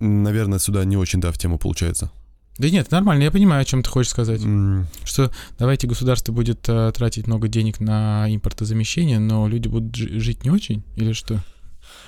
Наверное, 0.00 0.58
сюда 0.58 0.84
не 0.84 0.96
очень, 0.96 1.20
да, 1.20 1.32
в 1.32 1.38
тему 1.38 1.58
получается. 1.58 2.10
Да 2.58 2.68
нет, 2.70 2.90
нормально, 2.90 3.22
я 3.22 3.30
понимаю, 3.30 3.62
о 3.62 3.64
чем 3.64 3.82
ты 3.82 3.90
хочешь 3.90 4.10
сказать. 4.10 4.42
М, 4.42 4.86
Что 5.04 5.30
давайте 5.58 5.86
государство 5.86 6.32
будет 6.32 6.68
э, 6.68 6.92
тратить 6.94 7.26
много 7.26 7.46
денег 7.48 7.78
на 7.80 8.26
импортозамещение, 8.34 9.18
но 9.20 9.46
люди 9.48 9.68
будут 9.68 9.94
жи- 9.94 10.18
жить 10.18 10.44
не 10.44 10.50
очень? 10.50 10.82
Или 10.96 11.12
что? 11.12 11.40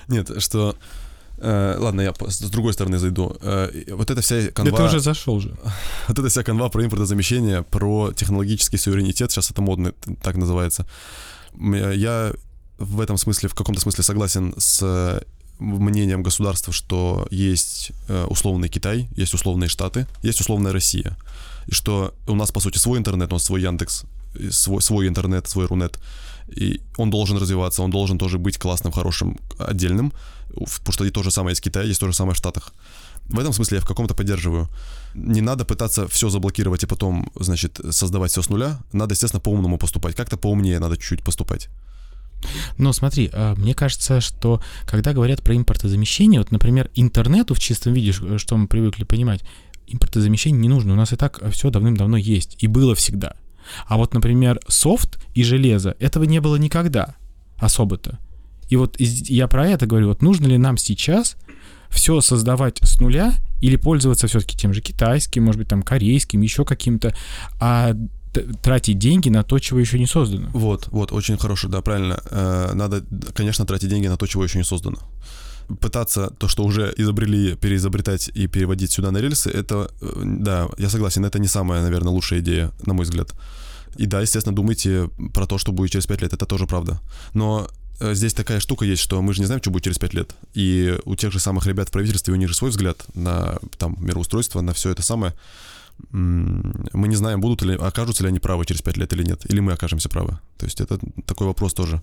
Нет, 0.09 0.29
что... 0.41 0.75
э, 1.37 1.75
ладно, 1.79 2.01
я 2.01 2.13
с 2.27 2.39
другой 2.49 2.73
стороны 2.73 2.97
зайду. 2.97 3.37
Э, 3.41 3.69
вот 3.95 4.11
эта 4.11 4.19
вся 4.21 4.51
канва... 4.51 4.71
Да 4.71 4.77
ты 4.77 4.83
уже 4.83 4.99
зашел 4.99 5.39
же. 5.39 5.55
Вот 6.09 6.19
эта 6.19 6.27
вся 6.27 6.43
канва 6.43 6.67
про 6.69 6.83
импортозамещение, 6.83 7.63
про 7.63 8.11
технологический 8.13 8.77
суверенитет, 8.77 9.31
сейчас 9.31 9.51
это 9.51 9.61
модно 9.61 9.93
так 10.21 10.35
называется. 10.35 10.83
Э, 10.83 10.85
Я 11.59 12.33
в 12.77 12.99
этом 12.99 13.17
смысле, 13.17 13.49
в 13.49 13.55
каком-то 13.55 13.81
смысле 13.81 14.03
согласен 14.03 14.53
с 14.57 14.79
э, 14.81 15.21
мнением 15.59 16.23
государства, 16.23 16.73
что 16.73 17.27
есть 17.29 17.91
э, 18.07 18.25
условный 18.25 18.69
Китай, 18.69 19.07
есть 19.15 19.33
условные 19.33 19.69
Штаты, 19.69 20.07
есть 20.23 20.41
условная 20.41 20.73
Россия. 20.73 21.15
И 21.67 21.73
что 21.73 22.13
у 22.27 22.35
нас, 22.35 22.51
по 22.51 22.59
сути, 22.59 22.79
свой 22.79 22.97
интернет, 22.97 23.31
у 23.31 23.35
нас 23.35 23.43
свой 23.43 23.61
Яндекс, 23.61 24.03
свой, 24.49 24.81
свой 24.81 25.07
интернет, 25.07 25.47
свой 25.47 25.67
Рунет. 25.67 25.99
И 26.55 26.81
он 26.97 27.09
должен 27.09 27.37
развиваться, 27.37 27.83
он 27.83 27.91
должен 27.91 28.17
тоже 28.17 28.37
быть 28.37 28.57
классным, 28.57 28.91
хорошим, 28.91 29.37
отдельным, 29.59 30.11
потому 30.49 30.93
что 30.93 31.05
и 31.05 31.11
то 31.11 31.23
же 31.23 31.31
самое 31.31 31.55
в 31.55 31.61
Китае, 31.61 31.87
есть 31.87 31.99
то 31.99 32.07
же 32.07 32.13
самое 32.13 32.33
в 32.33 32.37
Штатах. 32.37 32.73
В 33.31 33.39
этом 33.39 33.53
смысле 33.53 33.77
я 33.77 33.81
в 33.81 33.87
каком-то 33.87 34.13
поддерживаю. 34.13 34.67
Не 35.13 35.41
надо 35.41 35.65
пытаться 35.65 36.07
все 36.07 36.29
заблокировать 36.29 36.83
и 36.83 36.87
потом, 36.87 37.31
значит, 37.35 37.79
создавать 37.91 38.31
все 38.31 38.41
с 38.41 38.49
нуля. 38.49 38.79
Надо, 38.91 39.13
естественно, 39.13 39.39
по-умному 39.41 39.77
поступать. 39.77 40.15
Как-то 40.15 40.37
поумнее 40.37 40.79
надо 40.79 40.97
чуть-чуть 40.97 41.23
поступать. 41.23 41.69
Но 42.77 42.91
смотри, 42.91 43.29
а, 43.33 43.55
мне 43.55 43.73
кажется, 43.73 44.19
что 44.19 44.61
когда 44.85 45.13
говорят 45.13 45.41
про 45.41 45.55
импортозамещение, 45.55 46.39
вот, 46.39 46.51
например, 46.51 46.89
интернету 46.95 47.53
в 47.53 47.59
чистом 47.59 47.93
виде, 47.93 48.11
что 48.11 48.57
мы 48.57 48.67
привыкли 48.67 49.03
понимать, 49.03 49.43
импортозамещение 49.87 50.59
не 50.59 50.69
нужно. 50.69 50.93
У 50.93 50.97
нас 50.97 51.13
и 51.13 51.15
так 51.15 51.41
все 51.51 51.69
давным-давно 51.69 52.17
есть, 52.17 52.57
и 52.59 52.67
было 52.67 52.95
всегда. 52.95 53.35
А 53.85 53.97
вот, 53.97 54.13
например, 54.13 54.59
софт 54.67 55.19
и 55.33 55.43
железо, 55.43 55.95
этого 55.99 56.23
не 56.23 56.41
было 56.41 56.55
никогда 56.55 57.15
особо-то. 57.57 58.19
И 58.69 58.75
вот 58.75 58.95
я 58.99 59.47
про 59.47 59.67
это 59.67 59.85
говорю, 59.85 60.07
вот 60.07 60.21
нужно 60.21 60.47
ли 60.47 60.57
нам 60.57 60.77
сейчас 60.77 61.35
все 61.91 62.21
создавать 62.21 62.79
с 62.81 62.99
нуля 62.99 63.35
или 63.59 63.75
пользоваться 63.75 64.27
все-таки 64.27 64.57
тем 64.57 64.73
же 64.73 64.81
китайским, 64.81 65.43
может 65.43 65.59
быть, 65.59 65.67
там 65.67 65.83
корейским, 65.83 66.41
еще 66.41 66.65
каким-то, 66.65 67.13
а 67.59 67.93
тратить 68.61 68.97
деньги 68.97 69.29
на 69.29 69.43
то, 69.43 69.59
чего 69.59 69.79
еще 69.79 69.99
не 69.99 70.07
создано. 70.07 70.49
Вот, 70.53 70.87
вот, 70.87 71.11
очень 71.11 71.37
хорошо, 71.37 71.67
да, 71.67 71.81
правильно. 71.81 72.21
Э, 72.29 72.71
Надо, 72.73 73.03
конечно, 73.33 73.65
тратить 73.65 73.89
деньги 73.89 74.07
на 74.07 74.17
то, 74.17 74.25
чего 74.25 74.43
еще 74.43 74.57
не 74.57 74.63
создано. 74.63 74.97
Пытаться 75.79 76.29
то, 76.37 76.47
что 76.47 76.63
уже 76.63 76.93
изобрели, 76.97 77.55
переизобретать 77.55 78.31
и 78.33 78.47
переводить 78.47 78.91
сюда 78.91 79.11
на 79.11 79.19
рельсы, 79.19 79.49
это, 79.49 79.91
э, 80.01 80.21
да, 80.23 80.69
я 80.77 80.89
согласен, 80.89 81.25
это 81.25 81.39
не 81.39 81.47
самая, 81.47 81.81
наверное, 81.81 82.13
лучшая 82.13 82.39
идея, 82.39 82.71
на 82.85 82.93
мой 82.93 83.03
взгляд. 83.03 83.33
И 83.97 84.05
да, 84.05 84.21
естественно, 84.21 84.55
думайте 84.55 85.09
про 85.33 85.45
то, 85.45 85.57
что 85.57 85.71
будет 85.73 85.91
через 85.91 86.05
5 86.05 86.21
лет, 86.21 86.33
это 86.33 86.45
тоже 86.45 86.65
правда. 86.65 87.01
Но 87.33 87.67
здесь 88.13 88.33
такая 88.33 88.59
штука 88.59 88.85
есть, 88.85 89.01
что 89.01 89.21
мы 89.21 89.33
же 89.33 89.39
не 89.41 89.45
знаем, 89.45 89.61
что 89.61 89.71
будет 89.71 89.83
через 89.83 89.99
5 89.99 90.13
лет. 90.13 90.35
И 90.53 90.97
у 91.05 91.15
тех 91.15 91.31
же 91.31 91.39
самых 91.39 91.65
ребят 91.67 91.89
в 91.89 91.91
правительстве, 91.91 92.33
у 92.33 92.37
них 92.37 92.49
же 92.49 92.55
свой 92.55 92.71
взгляд 92.71 93.03
на 93.13 93.59
там 93.77 93.97
мироустройство, 93.99 94.61
на 94.61 94.73
все 94.73 94.89
это 94.89 95.01
самое. 95.01 95.33
Мы 96.11 97.07
не 97.07 97.15
знаем, 97.15 97.41
будут 97.41 97.61
ли, 97.61 97.75
окажутся 97.75 98.23
ли 98.23 98.29
они 98.29 98.39
правы 98.39 98.65
через 98.65 98.81
5 98.81 98.97
лет 98.97 99.13
или 99.13 99.23
нет. 99.23 99.49
Или 99.49 99.59
мы 99.59 99.73
окажемся 99.73 100.09
правы. 100.09 100.39
То 100.57 100.65
есть 100.65 100.81
это 100.81 100.99
такой 101.25 101.47
вопрос 101.47 101.73
тоже. 101.73 102.01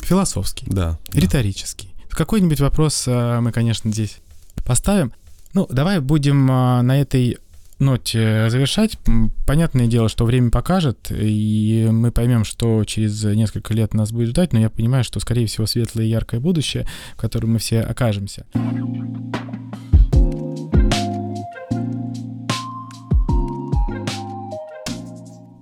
Философский. 0.00 0.66
Да. 0.68 0.98
да. 1.12 1.20
Риторический. 1.20 1.94
Какой-нибудь 2.10 2.60
вопрос 2.60 3.04
а, 3.06 3.40
мы, 3.40 3.52
конечно, 3.52 3.90
здесь 3.90 4.18
поставим. 4.64 5.12
Ну, 5.54 5.66
давай 5.70 6.00
будем 6.00 6.50
а, 6.50 6.82
на 6.82 7.00
этой 7.00 7.38
ноте 7.82 8.48
завершать. 8.48 8.98
М, 9.06 9.32
Понятное 9.46 9.86
дело, 9.86 10.08
что 10.08 10.24
время 10.24 10.50
покажет, 10.50 11.10
и 11.10 11.88
мы 11.90 12.10
поймем, 12.12 12.44
что 12.44 12.84
через 12.84 13.22
несколько 13.24 13.74
лет 13.74 13.92
нас 13.94 14.12
будет 14.12 14.28
ждать, 14.30 14.52
но 14.52 14.58
я 14.60 14.70
понимаю, 14.70 15.04
что, 15.04 15.20
скорее 15.20 15.46
всего, 15.46 15.66
светлое 15.66 16.04
и 16.06 16.08
яркое 16.08 16.40
будущее, 16.40 16.86
в 17.14 17.20
котором 17.20 17.52
мы 17.52 17.58
все 17.58 17.80
окажемся. 17.80 18.46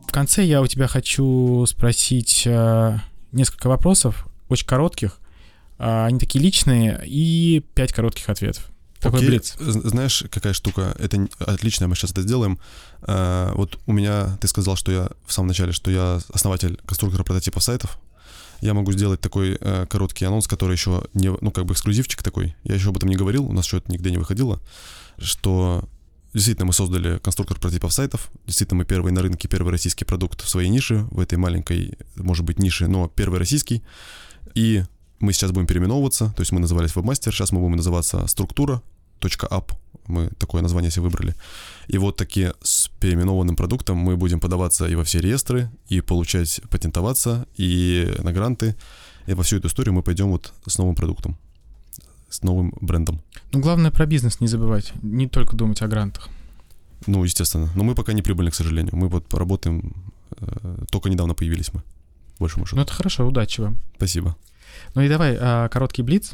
В 0.06 0.12
конце 0.12 0.44
я 0.44 0.60
у 0.60 0.66
тебя 0.66 0.88
хочу 0.88 1.64
спросить 1.66 2.44
а, 2.46 2.98
несколько 3.32 3.68
вопросов, 3.68 4.26
очень 4.48 4.66
коротких. 4.66 5.18
А, 5.78 6.06
Они 6.06 6.18
такие 6.18 6.42
личные, 6.42 7.00
и 7.06 7.64
пять 7.74 7.92
коротких 7.92 8.28
ответов. 8.28 8.70
Такой 9.00 9.20
Окей. 9.20 9.30
блиц. 9.30 9.56
Знаешь, 9.58 10.24
какая 10.30 10.52
штука? 10.52 10.94
Это 10.98 11.26
отлично, 11.38 11.88
мы 11.88 11.94
сейчас 11.94 12.12
это 12.12 12.22
сделаем. 12.22 12.58
А, 13.02 13.54
Вот 13.54 13.78
у 13.86 13.92
меня, 13.92 14.36
ты 14.40 14.48
сказал, 14.48 14.76
что 14.76 14.92
я 14.92 15.10
в 15.26 15.32
самом 15.32 15.48
начале, 15.48 15.72
что 15.72 15.90
я 15.90 16.20
основатель 16.32 16.78
конструктора 16.86 17.24
прототипов 17.24 17.62
сайтов. 17.62 17.98
Я 18.60 18.74
могу 18.74 18.92
сделать 18.92 19.22
такой 19.22 19.56
э, 19.58 19.86
короткий 19.88 20.26
анонс, 20.26 20.46
который 20.46 20.72
еще 20.72 21.02
не, 21.14 21.32
ну 21.40 21.50
как 21.50 21.64
бы 21.64 21.72
эксклюзивчик 21.72 22.22
такой. 22.22 22.54
Я 22.62 22.74
еще 22.74 22.90
об 22.90 22.96
этом 22.98 23.08
не 23.08 23.16
говорил, 23.16 23.46
у 23.46 23.52
нас 23.52 23.64
еще 23.64 23.78
это 23.78 23.90
нигде 23.90 24.10
не 24.10 24.18
выходило, 24.18 24.60
что 25.18 25.88
действительно 26.34 26.66
мы 26.66 26.74
создали 26.74 27.18
конструктор 27.18 27.58
прототипов 27.58 27.90
сайтов. 27.94 28.30
Действительно 28.46 28.78
мы 28.80 28.84
первый 28.84 29.12
на 29.12 29.22
рынке, 29.22 29.48
первый 29.48 29.70
российский 29.70 30.04
продукт 30.04 30.42
в 30.42 30.48
своей 30.48 30.68
нише, 30.68 31.06
в 31.10 31.20
этой 31.20 31.38
маленькой, 31.38 31.96
может 32.16 32.44
быть, 32.44 32.58
нише, 32.58 32.86
но 32.86 33.08
первый 33.08 33.38
российский. 33.38 33.82
И 34.54 34.84
мы 35.20 35.32
сейчас 35.32 35.52
будем 35.52 35.66
переименовываться, 35.66 36.32
то 36.36 36.40
есть 36.40 36.52
мы 36.52 36.60
назывались 36.60 36.92
Webmaster, 36.92 37.30
сейчас 37.30 37.52
мы 37.52 37.60
будем 37.60 37.76
называться 37.76 38.26
структура 38.26 38.82
.app, 39.20 39.72
мы 40.06 40.28
такое 40.38 40.62
название 40.62 40.90
себе 40.90 41.02
выбрали. 41.02 41.34
И 41.88 41.98
вот 41.98 42.16
таки 42.16 42.52
с 42.62 42.88
переименованным 43.00 43.56
продуктом 43.56 43.98
мы 43.98 44.16
будем 44.16 44.40
подаваться 44.40 44.86
и 44.86 44.94
во 44.94 45.04
все 45.04 45.20
реестры, 45.20 45.70
и 45.88 46.00
получать, 46.00 46.60
патентоваться, 46.70 47.46
и 47.56 48.14
на 48.22 48.32
гранты. 48.32 48.76
И 49.26 49.34
во 49.34 49.42
всю 49.42 49.58
эту 49.58 49.68
историю 49.68 49.94
мы 49.94 50.02
пойдем 50.02 50.30
вот 50.30 50.52
с 50.66 50.78
новым 50.78 50.94
продуктом, 50.94 51.36
с 52.30 52.42
новым 52.42 52.72
брендом. 52.80 53.20
Ну, 53.52 53.60
главное 53.60 53.90
про 53.90 54.06
бизнес 54.06 54.40
не 54.40 54.48
забывать, 54.48 54.92
не 55.02 55.28
только 55.28 55.56
думать 55.56 55.82
о 55.82 55.88
грантах. 55.88 56.28
Ну, 57.06 57.24
естественно. 57.24 57.70
Но 57.74 57.84
мы 57.84 57.94
пока 57.94 58.12
не 58.12 58.22
прибыльны, 58.22 58.50
к 58.50 58.54
сожалению. 58.54 58.96
Мы 58.96 59.08
вот 59.08 59.32
работаем, 59.34 59.94
э, 60.38 60.84
только 60.90 61.08
недавно 61.08 61.34
появились 61.34 61.72
мы, 61.72 61.82
большому 62.38 62.66
счету. 62.66 62.76
Ну, 62.76 62.82
это 62.82 62.92
хорошо, 62.92 63.26
удачи 63.26 63.60
вам. 63.60 63.76
Спасибо. 63.96 64.36
Ну 64.94 65.02
и 65.02 65.08
давай, 65.08 65.36
а, 65.40 65.68
короткий 65.68 66.02
блиц. 66.02 66.32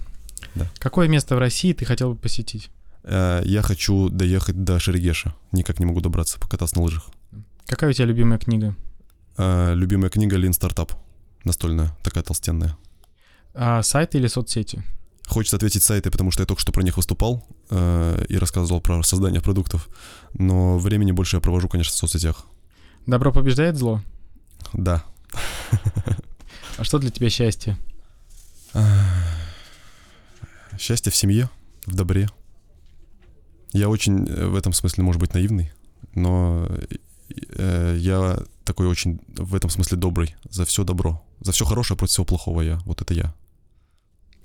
Да. 0.54 0.66
Какое 0.78 1.09
место 1.09 1.37
в 1.37 1.38
России 1.38 1.72
ты 1.72 1.85
хотел 1.85 2.12
бы 2.12 2.18
посетить? 2.18 2.70
Э, 3.04 3.42
Я 3.44 3.62
хочу 3.62 4.09
доехать 4.09 4.64
до 4.64 4.78
Шерегеша. 4.78 5.35
Никак 5.52 5.78
не 5.80 5.87
могу 5.87 6.00
добраться, 6.00 6.38
покататься 6.40 6.76
на 6.76 6.82
лыжах. 6.82 7.06
Какая 7.66 7.90
у 7.90 7.92
тебя 7.92 8.06
любимая 8.06 8.38
книга? 8.38 8.74
Э, 9.37 9.74
Любимая 9.74 10.11
книга 10.11 10.37
Lean 10.37 10.50
Startup. 10.50 10.90
Настольная, 11.44 11.96
такая 12.02 12.24
толстенная. 12.24 12.76
А, 13.54 13.82
сайт 13.82 14.14
или 14.14 14.26
соцсети? 14.26 14.82
Хочется 15.26 15.56
ответить 15.56 15.82
сайты, 15.82 16.11
потому 16.11 16.30
что 16.30 16.42
я 16.42 16.46
только 16.46 16.61
что 16.62 16.72
про 16.72 16.82
них 16.82 16.96
выступал 16.96 17.46
э, 17.70 18.24
и 18.28 18.38
рассказывал 18.38 18.80
про 18.80 19.02
создание 19.02 19.40
продуктов. 19.40 19.88
Но 20.35 20.78
времени 20.78 21.12
больше 21.12 21.37
я 21.37 21.40
провожу, 21.40 21.68
конечно, 21.68 21.92
в 21.92 21.96
соцсетях. 21.96 22.44
Добро 23.06 23.32
побеждает 23.32 23.76
зло? 23.76 24.00
Да. 24.72 25.04
А 26.78 26.85
что 26.85 26.98
для 26.98 27.11
тебя 27.11 27.30
счастье? 27.30 27.76
Счастье 30.78 31.10
в 31.10 31.16
семье, 31.16 31.48
в 31.86 31.94
добре. 31.94 32.28
Я 33.72 33.88
очень 33.88 34.26
э, 34.28 34.46
в 34.46 34.54
этом 34.54 34.72
смысле, 34.72 35.04
может 35.04 35.20
быть, 35.20 35.34
наивный, 35.34 35.72
но 36.14 36.68
э, 37.58 37.96
я 37.98 38.38
такой 38.64 38.86
очень 38.86 39.20
в 39.28 39.54
этом 39.54 39.70
смысле 39.70 39.96
добрый. 39.96 40.36
За 40.50 40.64
все 40.64 40.84
добро. 40.84 41.22
За 41.40 41.52
все 41.52 41.64
хорошее 41.64 41.96
против 41.96 42.12
всего 42.12 42.24
плохого 42.24 42.60
я. 42.60 42.78
Вот 42.84 43.00
это 43.00 43.14
я. 43.14 43.34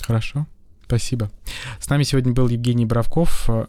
Хорошо, 0.01 0.47
спасибо. 0.85 1.31
С 1.79 1.89
нами 1.89 2.03
сегодня 2.03 2.33
был 2.33 2.47
Евгений 2.47 2.85
Бравков, 2.85 3.49
э, 3.49 3.67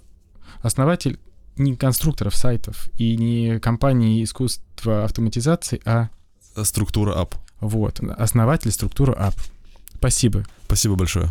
основатель 0.60 1.18
не 1.56 1.76
конструкторов 1.76 2.34
сайтов 2.34 2.88
и 2.98 3.16
не 3.16 3.58
компании 3.60 4.24
искусства 4.24 5.04
автоматизации, 5.04 5.80
а 5.84 6.08
Структура 6.64 7.18
ап. 7.20 7.34
вот, 7.60 8.00
основатель 8.00 8.70
структуры 8.70 9.12
App. 9.12 9.34
Спасибо. 10.02 10.42
Спасибо 10.66 10.96
большое. 10.96 11.28